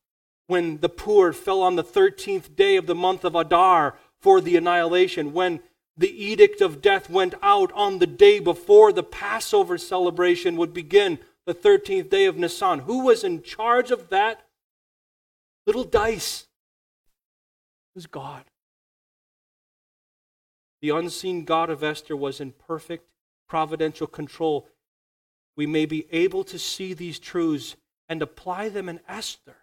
[0.47, 4.55] When the Pur fell on the 13th day of the month of Adar for the
[4.55, 5.59] annihilation, when
[5.97, 11.19] the edict of death went out on the day before the Passover celebration would begin,
[11.45, 12.79] the 13th day of Nisan.
[12.79, 14.45] Who was in charge of that
[15.65, 16.46] little dice?
[17.97, 18.43] Was God.
[20.83, 23.07] The unseen God of Esther was in perfect
[23.49, 24.69] providential control.
[25.55, 27.75] We may be able to see these truths
[28.07, 29.55] and apply them in Esther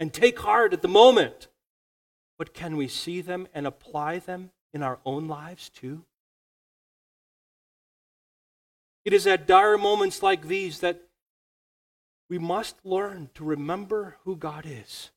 [0.00, 1.46] and take heart at the moment.
[2.36, 6.02] But can we see them and apply them in our own lives too?
[9.04, 11.02] It is at dire moments like these that
[12.28, 15.12] we must learn to remember who God is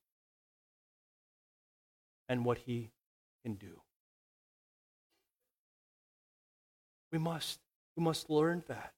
[2.31, 2.89] and what He
[3.43, 3.81] can do.
[7.11, 7.59] We must.
[7.97, 8.93] We must learn that.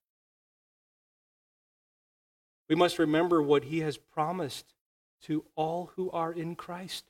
[2.69, 4.75] We must remember what He has promised
[5.23, 7.05] to all who are in Christ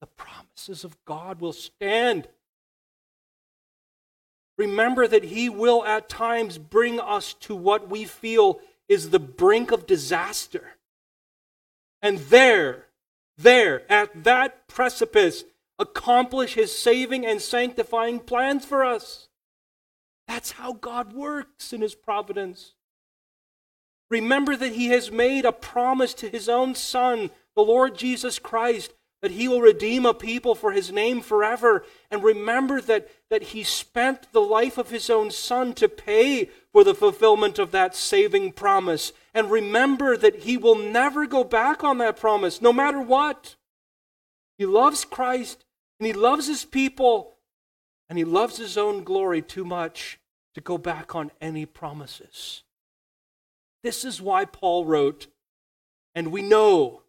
[0.00, 2.28] the promises of God will stand.
[4.58, 9.70] Remember that He will at times bring us to what we feel is the brink
[9.70, 10.76] of disaster.
[12.02, 12.85] And there,
[13.38, 15.44] there, at that precipice,
[15.78, 19.28] accomplish His saving and sanctifying plans for us.
[20.26, 22.74] That's how God works in His providence.
[24.10, 28.92] Remember that he has made a promise to his own Son, the Lord Jesus Christ,
[29.22, 31.84] that he will redeem a people for his name forever.
[32.10, 36.84] And remember that, that he spent the life of his own Son to pay for
[36.84, 39.12] the fulfillment of that saving promise.
[39.36, 43.56] And remember that he will never go back on that promise, no matter what.
[44.56, 45.66] He loves Christ,
[46.00, 47.36] and he loves his people,
[48.08, 50.18] and he loves his own glory too much
[50.54, 52.62] to go back on any promises.
[53.82, 55.26] This is why Paul wrote,
[56.14, 57.02] and we know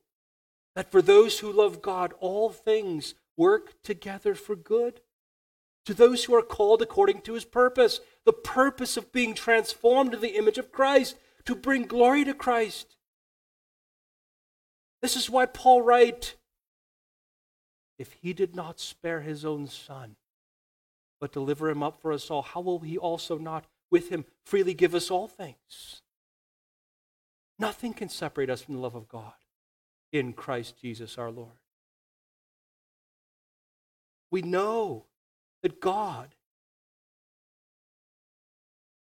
[0.75, 4.99] that for those who love God, all things work together for good.
[5.85, 10.19] To those who are called according to his purpose, the purpose of being transformed in
[10.19, 11.15] the image of Christ,
[11.47, 12.97] to bring glory to Christ.
[15.01, 16.35] This is why Paul writes,
[17.97, 20.17] if he did not spare his own son,
[21.19, 24.73] but deliver him up for us all, how will he also not with him freely
[24.73, 26.01] give us all things?
[27.57, 29.33] Nothing can separate us from the love of God
[30.11, 31.59] in Christ Jesus our Lord.
[34.29, 35.05] We know
[35.63, 36.35] that God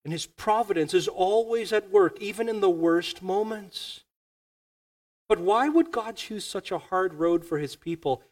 [0.04, 4.04] and His providence is always at work, even in the worst moments.
[5.28, 8.24] But why would God choose such a hard road for His people?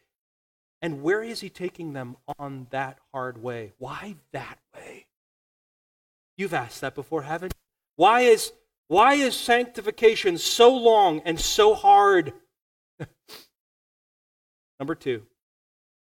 [0.80, 3.72] And where is He taking them on that hard way?
[3.78, 5.06] Why that way?
[6.36, 7.60] You've asked that before, haven't you?
[7.96, 8.52] Why is,
[8.86, 12.32] why is sanctification so long and so hard?
[14.78, 15.24] Number two,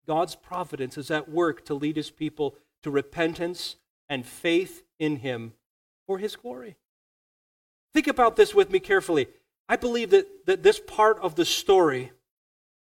[0.08, 3.78] God's providence is at work to lead his people to repentance
[4.12, 5.54] and faith in him
[6.06, 6.76] for his glory.
[7.94, 9.28] Think about this with me carefully.
[9.70, 12.12] I believe that, that this part of the story,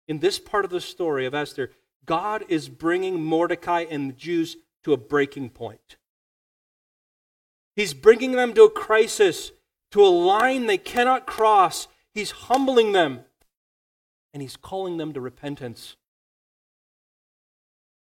[0.09, 1.71] in this part of the story of Esther,
[2.07, 5.99] God is bringing Mordecai and the Jews to a breaking point.
[7.77, 9.53] He's bringing them to a crisis,
[9.91, 11.89] to a line they cannot cross.
[12.15, 13.21] He's humbling them
[14.33, 15.97] and he's calling them to repentance.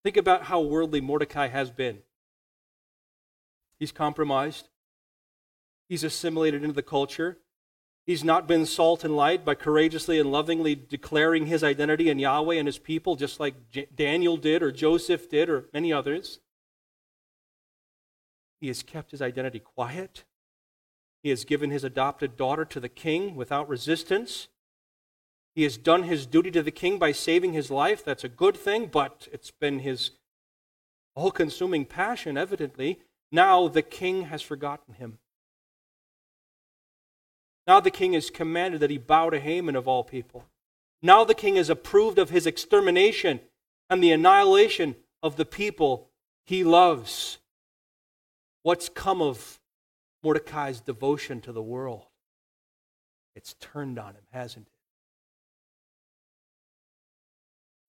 [0.05, 2.01] Think about how worldly Mordecai has been.
[3.79, 4.69] He's compromised,
[5.89, 7.39] he's assimilated into the culture.
[8.07, 12.55] He's not been salt and light by courageously and lovingly declaring his identity in Yahweh
[12.55, 13.55] and his people, just like
[13.95, 16.41] Daniel did, or Joseph did, or many others.
[18.63, 20.25] He has kept his identity quiet.
[21.23, 24.49] He has given his adopted daughter to the king without resistance.
[25.55, 28.03] He has done his duty to the king by saving his life.
[28.03, 30.13] That's a good thing, but it's been his
[31.15, 33.01] all consuming passion, evidently.
[33.31, 35.19] Now the king has forgotten him.
[37.67, 40.47] Now the king has commanded that he bow to Haman of all people.
[41.03, 43.41] Now the king has approved of his extermination
[43.91, 46.09] and the annihilation of the people
[46.45, 47.39] he loves.
[48.63, 49.61] What's come of
[50.23, 52.07] Mordecai's devotion to the world?
[53.37, 54.73] It's turned on him, hasn't it?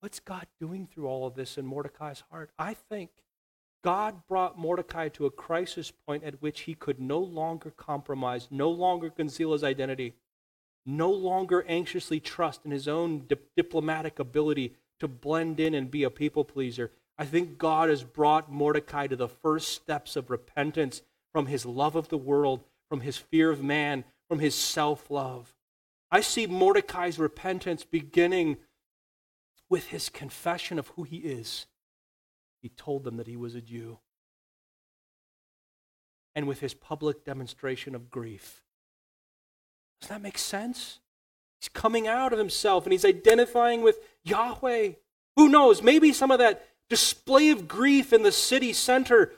[0.01, 2.51] What's God doing through all of this in Mordecai's heart?
[2.57, 3.09] I think
[3.83, 8.69] God brought Mordecai to a crisis point at which he could no longer compromise, no
[8.69, 10.13] longer conceal his identity,
[10.85, 16.03] no longer anxiously trust in his own di- diplomatic ability to blend in and be
[16.03, 16.91] a people pleaser.
[17.17, 21.01] I think God has brought Mordecai to the first steps of repentance
[21.31, 25.53] from his love of the world, from his fear of man, from his self love.
[26.11, 28.57] I see Mordecai's repentance beginning
[29.69, 31.67] with his confession of who he is,
[32.61, 33.99] he told them that he was a Jew.
[36.35, 38.61] And with his public demonstration of grief.
[40.01, 40.99] Does that make sense?
[41.59, 44.91] He's coming out of himself and he's identifying with Yahweh.
[45.35, 45.81] Who knows?
[45.81, 49.33] Maybe some of that display of grief in the city center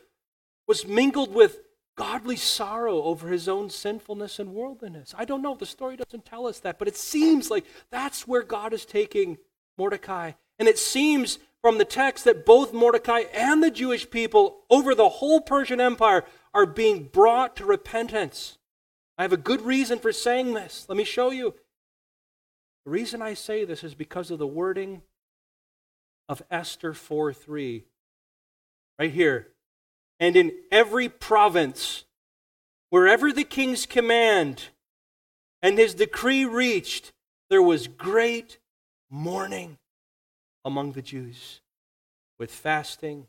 [0.68, 1.60] was mingled with
[1.98, 5.14] godly sorrow over his own sinfulness and worldliness.
[5.18, 5.56] I don't know.
[5.56, 9.38] The story doesn't tell us that, but it seems like that's where God is taking
[9.78, 10.32] Mordecai.
[10.58, 15.10] And it seems from the text that both Mordecai and the Jewish people over the
[15.10, 18.58] whole Persian Empire are being brought to repentance.
[19.18, 20.86] I have a good reason for saying this.
[20.90, 21.54] Let me show you.
[22.86, 25.04] The reason I say this is because of the wording
[26.28, 27.86] of Esther 4 3.
[28.98, 29.50] Right here.
[30.20, 32.06] And in every province,
[32.90, 34.66] wherever the king's command
[35.62, 37.12] and his decree reached,
[37.50, 38.58] there was great
[39.10, 39.78] mourning
[40.64, 41.62] among the Jews
[42.38, 43.28] with fasting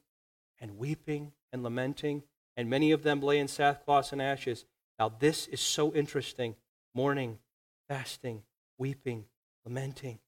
[0.61, 2.23] and weeping and lamenting,
[2.57, 4.65] and many of them lay in sackcloth and ashes.
[4.99, 6.57] Now, this is so interesting
[6.95, 7.39] mourning,
[7.89, 8.43] fasting,
[8.79, 9.25] weeping,
[9.65, 10.19] lamenting.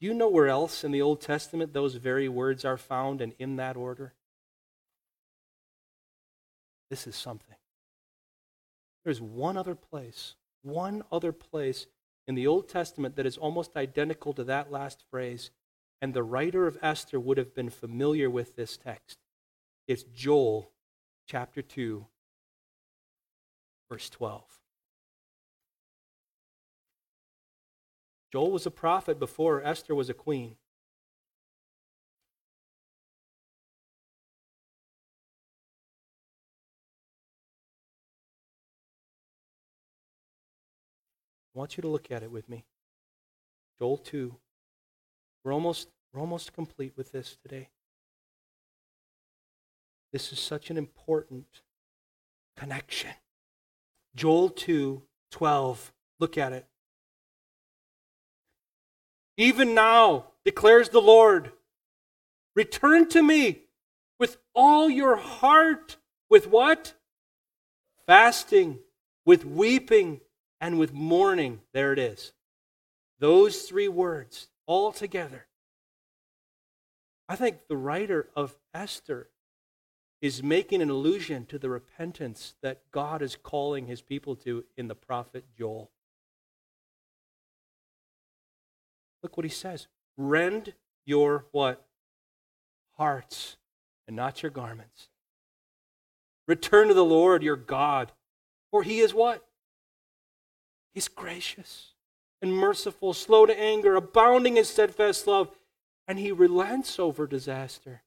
[0.00, 3.32] Do you know where else in the Old Testament those very words are found and
[3.38, 4.14] in that order?
[6.90, 7.56] this is something.
[9.04, 11.86] There's one other place, one other place
[12.28, 15.50] in the Old Testament that is almost identical to that last phrase,
[16.02, 19.16] and the writer of Esther would have been familiar with this text.
[19.88, 20.70] It's Joel
[21.26, 22.06] chapter 2,
[23.90, 24.44] verse 12.
[28.30, 30.56] Joel was a prophet before Esther was a queen.
[41.58, 42.64] I want you to look at it with me.
[43.80, 44.32] Joel 2.
[45.42, 47.70] We're almost, we're almost complete with this today.
[50.12, 51.62] This is such an important
[52.56, 53.10] connection.
[54.14, 55.02] Joel 2
[55.32, 55.92] 12.
[56.20, 56.64] Look at it.
[59.36, 61.50] Even now, declares the Lord,
[62.54, 63.62] return to me
[64.16, 65.96] with all your heart.
[66.30, 66.94] With what?
[68.06, 68.78] Fasting,
[69.24, 70.20] with weeping,
[70.60, 71.60] and with mourning.
[71.72, 72.32] There it is.
[73.18, 75.46] Those three words all together.
[77.28, 79.28] I think the writer of Esther
[80.20, 84.88] is making an allusion to the repentance that God is calling his people to in
[84.88, 85.90] the prophet Joel.
[89.22, 89.88] Look what he says.
[90.16, 90.74] Rend
[91.04, 91.84] your what?
[92.96, 93.56] Hearts
[94.06, 95.08] and not your garments.
[96.46, 98.12] Return to the Lord your God,
[98.70, 99.47] for he is what?
[100.94, 101.92] He's gracious
[102.40, 105.50] and merciful, slow to anger, abounding in steadfast love,
[106.06, 108.02] and he relents over disaster.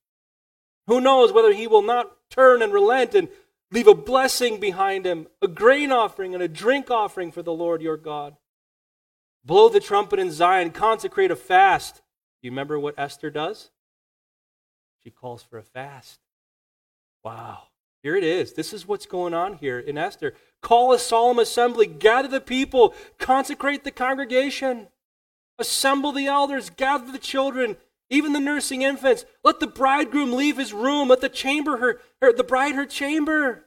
[0.88, 3.30] Who knows whether he will not turn and relent and
[3.72, 7.82] leave a blessing behind him, a grain offering and a drink offering for the Lord
[7.82, 8.36] your God.
[9.44, 11.95] Blow the trumpet in Zion, consecrate a fast.
[11.95, 13.72] Do you remember what Esther does?
[15.03, 16.20] She calls for a fast.
[17.24, 17.64] Wow.
[18.03, 18.53] Here it is.
[18.53, 20.34] This is what's going on here in Esther.
[20.61, 24.88] Call a solemn assembly, gather the people, consecrate the congregation,
[25.60, 27.78] assemble the elders, gather the children,
[28.10, 29.26] even the nursing infants.
[29.44, 31.10] Let the bridegroom leave his room.
[31.10, 33.65] Let the chamber her, her the bride her chamber.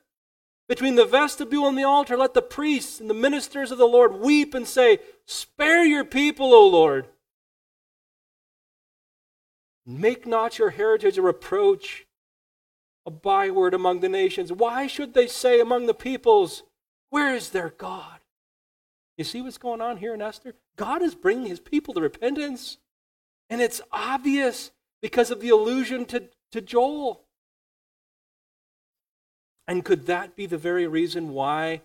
[0.69, 4.15] Between the vestibule and the altar, let the priests and the ministers of the Lord
[4.15, 7.07] weep and say, Spare your people, O Lord.
[9.87, 12.07] Make not your heritage a reproach,
[13.07, 14.53] a byword among the nations.
[14.53, 16.63] Why should they say among the peoples,
[17.11, 18.21] Where is their God?
[19.17, 20.55] You see what's going on here in Esther?
[20.77, 22.79] God is bringing his people to repentance.
[23.49, 27.25] And it's obvious because of the allusion to, to Joel.
[29.69, 31.83] And could that be the very reason why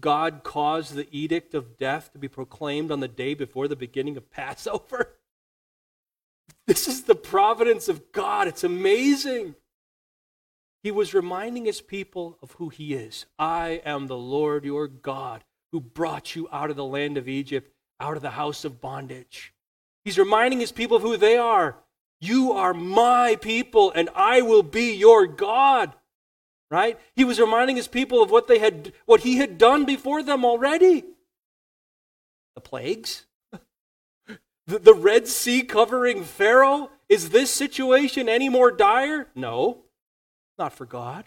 [0.00, 4.16] God caused the edict of death to be proclaimed on the day before the beginning
[4.16, 5.14] of Passover?
[6.66, 8.46] This is the providence of God.
[8.46, 9.54] It's amazing.
[10.82, 13.26] He was reminding his people of who he is.
[13.38, 17.70] I am the Lord your God who brought you out of the land of Egypt,
[18.00, 19.52] out of the house of bondage.
[20.04, 21.76] He's reminding his people of who they are.
[22.20, 25.94] You are my people, and I will be your God
[26.70, 26.98] right?
[27.14, 30.44] He was reminding his people of what they had what he had done before them
[30.44, 31.04] already.
[32.54, 33.26] The plagues,
[34.66, 36.90] the, the Red Sea covering Pharaoh.
[37.08, 39.28] Is this situation any more dire?
[39.34, 39.84] No,
[40.58, 41.26] not for God.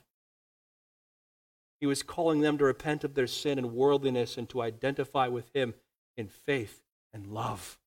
[1.79, 5.49] He was calling them to repent of their sin and worldliness and to identify with
[5.53, 5.73] him
[6.15, 6.81] in faith
[7.13, 7.79] and love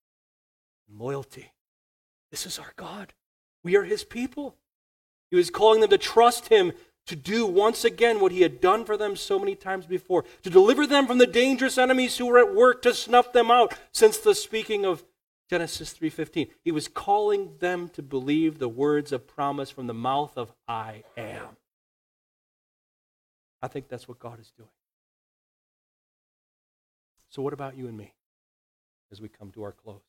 [0.89, 1.53] and loyalty.
[2.31, 3.13] This is our God.
[3.63, 4.57] We are his people.
[5.31, 6.73] He was calling them to trust him
[7.07, 10.51] to do once again what he had done for them so many times before, to
[10.51, 14.19] deliver them from the dangerous enemies who were at work to snuff them out since
[14.19, 15.05] the speaking of
[15.49, 16.51] Genesis 3:15.
[16.63, 21.05] He was calling them to believe the words of promise from the mouth of I
[21.17, 21.57] am.
[23.63, 24.69] I think that's what God is doing.
[27.29, 28.15] So what about you and me
[29.11, 30.03] as we come to our close?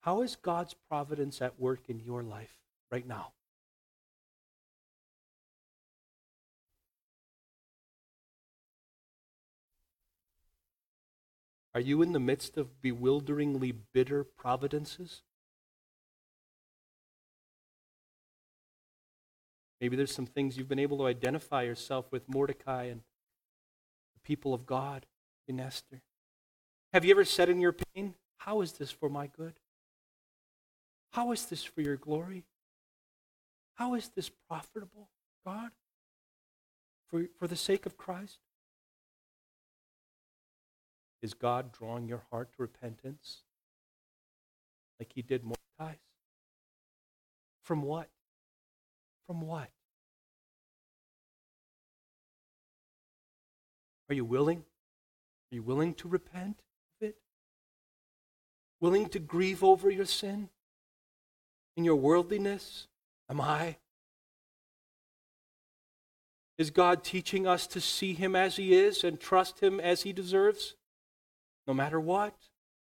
[0.00, 2.54] How is God's providence at work in your life
[2.90, 3.32] right now?
[11.74, 15.22] Are you in the midst of bewilderingly bitter providences?
[19.80, 24.54] Maybe there's some things you've been able to identify yourself with Mordecai and the people
[24.54, 25.06] of God
[25.48, 26.02] in Esther.
[26.92, 29.54] Have you ever said in your pain, How is this for my good?
[31.12, 32.44] How is this for your glory?
[33.74, 35.08] How is this profitable,
[35.44, 35.70] God,
[37.08, 38.38] for, for the sake of Christ?
[41.22, 43.42] Is God drawing your heart to repentance
[44.98, 46.00] like he did Mordecai's?
[47.62, 48.08] From what?
[49.26, 49.70] From what?
[54.10, 54.58] Are you willing?
[54.58, 56.60] Are you willing to repent
[57.00, 57.16] of it?
[58.80, 60.48] Willing to grieve over your sin
[61.76, 62.88] and your worldliness?
[63.30, 63.76] Am I?
[66.58, 70.12] Is God teaching us to see Him as He is and trust Him as He
[70.12, 70.74] deserves?
[71.66, 72.34] No matter what,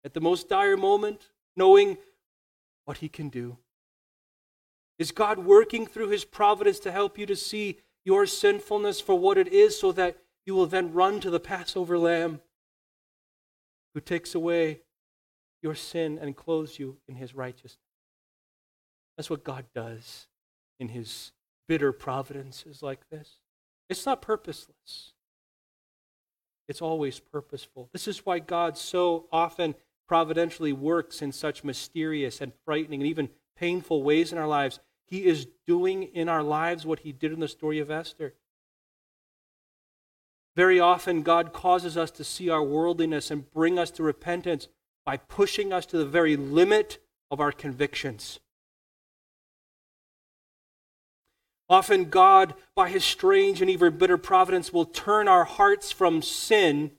[0.04, 1.98] at the most dire moment, knowing
[2.84, 3.58] what He can do.
[4.98, 9.36] Is God working through His providence to help you to see your sinfulness for what
[9.36, 10.16] it is so that
[10.46, 12.40] you will then run to the Passover lamb
[13.94, 14.80] who takes away
[15.62, 17.78] your sin and clothes you in His righteousness?
[19.16, 20.28] That's what God does
[20.78, 21.32] in His
[21.66, 23.40] bitter providences like this.
[23.88, 25.14] It's not purposeless,
[26.68, 27.88] it's always purposeful.
[27.92, 29.74] This is why God so often
[30.06, 34.80] providentially works in such mysterious and frightening and even painful ways in our lives.
[35.06, 38.34] He is doing in our lives what he did in the story of Esther.
[40.54, 44.68] Very often, God causes us to see our worldliness and bring us to repentance
[45.04, 46.98] by pushing us to the very limit
[47.30, 48.40] of our convictions.
[51.68, 56.92] Often, God, by his strange and even bitter providence, will turn our hearts from sin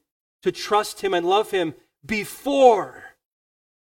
[0.43, 1.73] to trust him and love him
[2.05, 3.03] before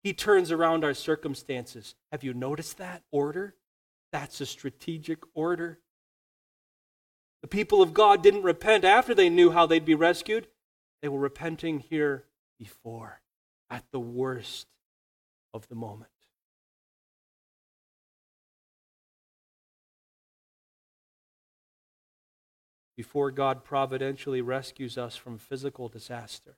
[0.02, 1.94] he turns around our circumstances.
[2.12, 3.56] Have you noticed that order?
[4.12, 5.80] That's a strategic order.
[7.42, 10.48] The people of God didn't repent after they knew how they'd be rescued.
[11.02, 12.24] They were repenting here
[12.58, 13.20] before,
[13.70, 14.66] at the worst
[15.52, 16.10] of the moment.
[22.98, 26.56] Before God providentially rescues us from physical disaster.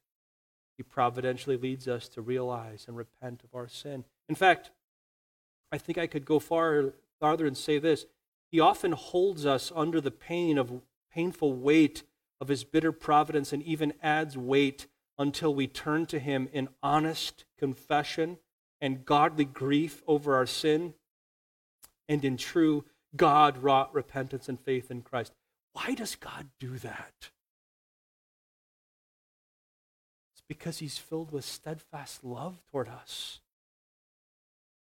[0.79, 4.07] He providentially leads us to realize and repent of our sin.
[4.27, 4.71] In fact,
[5.71, 8.07] I think I could go far farther and say this.
[8.51, 10.81] He often holds us under the pain of
[11.13, 12.05] painful weight
[12.41, 14.87] of his bitter providence and even adds weight
[15.19, 18.39] until we turn to him in honest confession
[18.81, 20.95] and godly grief over our sin
[22.09, 25.35] and in true God wrought repentance and faith in Christ.
[25.73, 27.31] Why does God do that?
[30.33, 33.41] It's because He's filled with steadfast love toward us.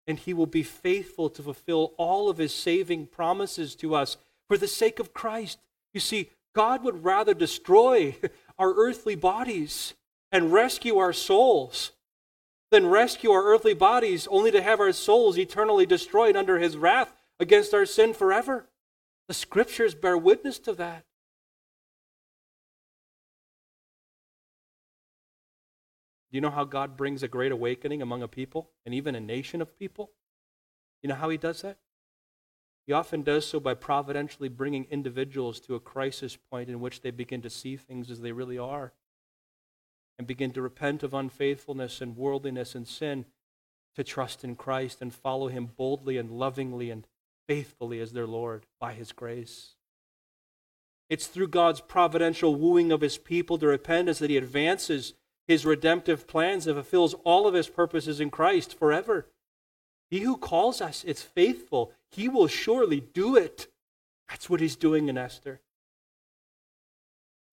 [0.07, 4.17] And He will be faithful to fulfill all of His saving promises to us
[4.49, 5.59] for the sake of Christ.
[5.95, 8.17] You see, God would rather destroy
[8.59, 9.95] our earthly bodies
[10.33, 11.93] and rescue our souls
[12.71, 17.13] than rescue our earthly bodies only to have our souls eternally destroyed under His wrath
[17.39, 18.67] against our sin forever.
[19.29, 21.05] The scriptures bear witness to that.
[26.31, 29.21] Do you know how God brings a great awakening among a people and even a
[29.21, 30.11] nation of people?
[31.03, 31.79] You know how he does that?
[32.87, 37.11] He often does so by providentially bringing individuals to a crisis point in which they
[37.11, 38.93] begin to see things as they really are
[40.19, 43.25] and begin to repent of unfaithfulness and worldliness and sin,
[43.95, 47.07] to trust in Christ and follow him boldly and lovingly and
[47.53, 49.75] faithfully as their Lord by His grace.
[51.11, 55.13] It's through God's providential wooing of His people to repentance that He advances
[55.47, 59.27] His redemptive plans and fulfills all of His purposes in Christ forever.
[60.11, 61.93] He who calls us is faithful.
[62.11, 63.67] He will surely do it.
[64.31, 65.61] That's what He's doing in Esther.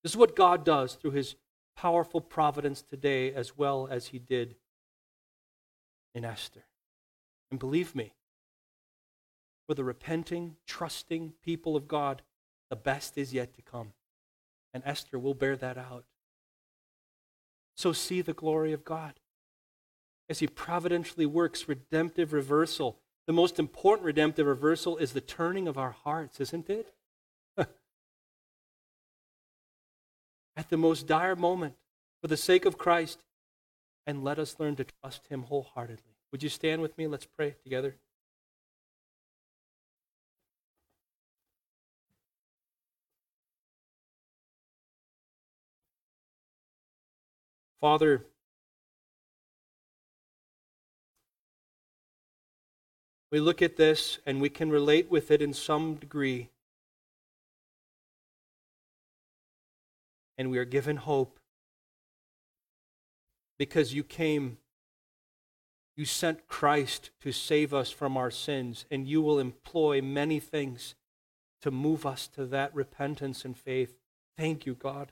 [0.01, 1.35] This is what God does through His
[1.76, 4.55] powerful providence today as well as He did
[6.15, 6.63] in Esther.
[7.51, 8.13] And believe me,
[9.70, 12.24] for the repenting, trusting people of God,
[12.72, 13.94] the best is yet to come.
[14.74, 16.06] And Esther will bear that out.
[17.78, 19.20] So see the glory of God
[20.28, 22.98] as He providentially works redemptive reversal.
[23.28, 26.91] The most important redemptive reversal is the turning of our hearts, isn't it?
[27.58, 27.68] At
[30.70, 31.76] the most dire moment,
[32.22, 33.20] for the sake of Christ,
[34.08, 36.16] and let us learn to trust Him wholeheartedly.
[36.32, 37.06] Would you stand with me?
[37.06, 37.98] Let's pray together.
[47.81, 48.26] Father,
[53.31, 56.49] we look at this and we can relate with it in some degree.
[60.38, 61.39] And we are given hope
[63.57, 64.57] because you came,
[65.95, 70.95] you sent Christ to save us from our sins, and you will employ many things
[71.61, 73.97] to move us to that repentance and faith.
[74.38, 75.11] Thank you, God.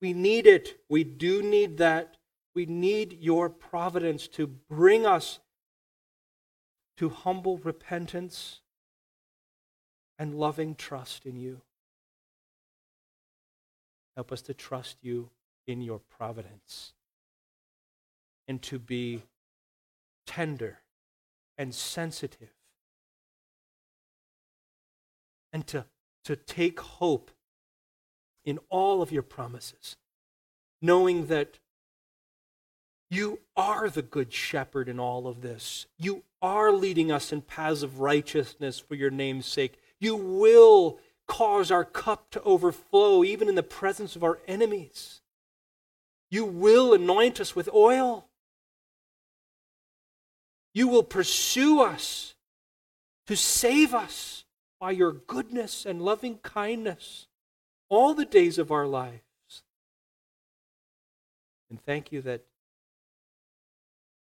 [0.00, 0.80] We need it.
[0.88, 2.16] We do need that.
[2.54, 5.40] We need your providence to bring us
[6.96, 8.60] to humble repentance
[10.18, 11.60] and loving trust in you.
[14.14, 15.30] Help us to trust you
[15.66, 16.94] in your providence
[18.48, 19.22] and to be
[20.26, 20.78] tender
[21.58, 22.54] and sensitive
[25.52, 25.84] and to,
[26.24, 27.30] to take hope
[28.46, 29.96] in all of your promises,
[30.80, 31.58] knowing that
[33.10, 35.86] you are the good shepherd in all of this.
[35.98, 39.78] You are leading us in paths of righteousness for your name's sake.
[40.00, 45.20] You will cause our cup to overflow even in the presence of our enemies.
[46.30, 48.26] You will anoint us with oil.
[50.72, 52.34] You will pursue us
[53.26, 54.44] to save us
[54.78, 57.28] by your goodness and loving kindness
[57.88, 59.22] all the days of our lives.
[61.70, 62.44] And thank you that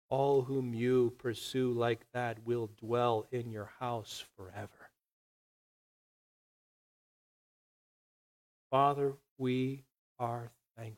[0.10, 4.90] all whom you pursue like that will dwell in your house forever.
[8.72, 9.84] Father, we
[10.20, 10.98] are thankful.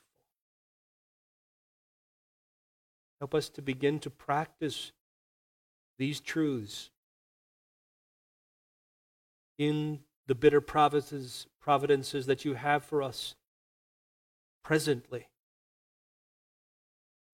[3.19, 4.91] Help us to begin to practice
[5.97, 6.89] these truths
[9.57, 13.35] in the bitter providences, providences that you have for us
[14.63, 15.27] presently,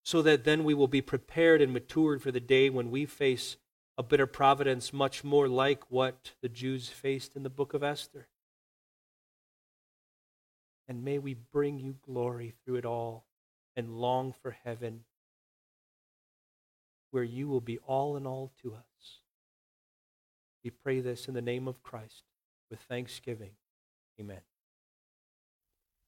[0.03, 3.57] so that then we will be prepared and matured for the day when we face
[3.97, 8.27] a bitter providence much more like what the Jews faced in the book of Esther.
[10.87, 13.25] And may we bring you glory through it all
[13.75, 15.03] and long for heaven
[17.11, 19.21] where you will be all in all to us.
[20.63, 22.23] We pray this in the name of Christ
[22.69, 23.51] with thanksgiving.
[24.19, 24.41] Amen.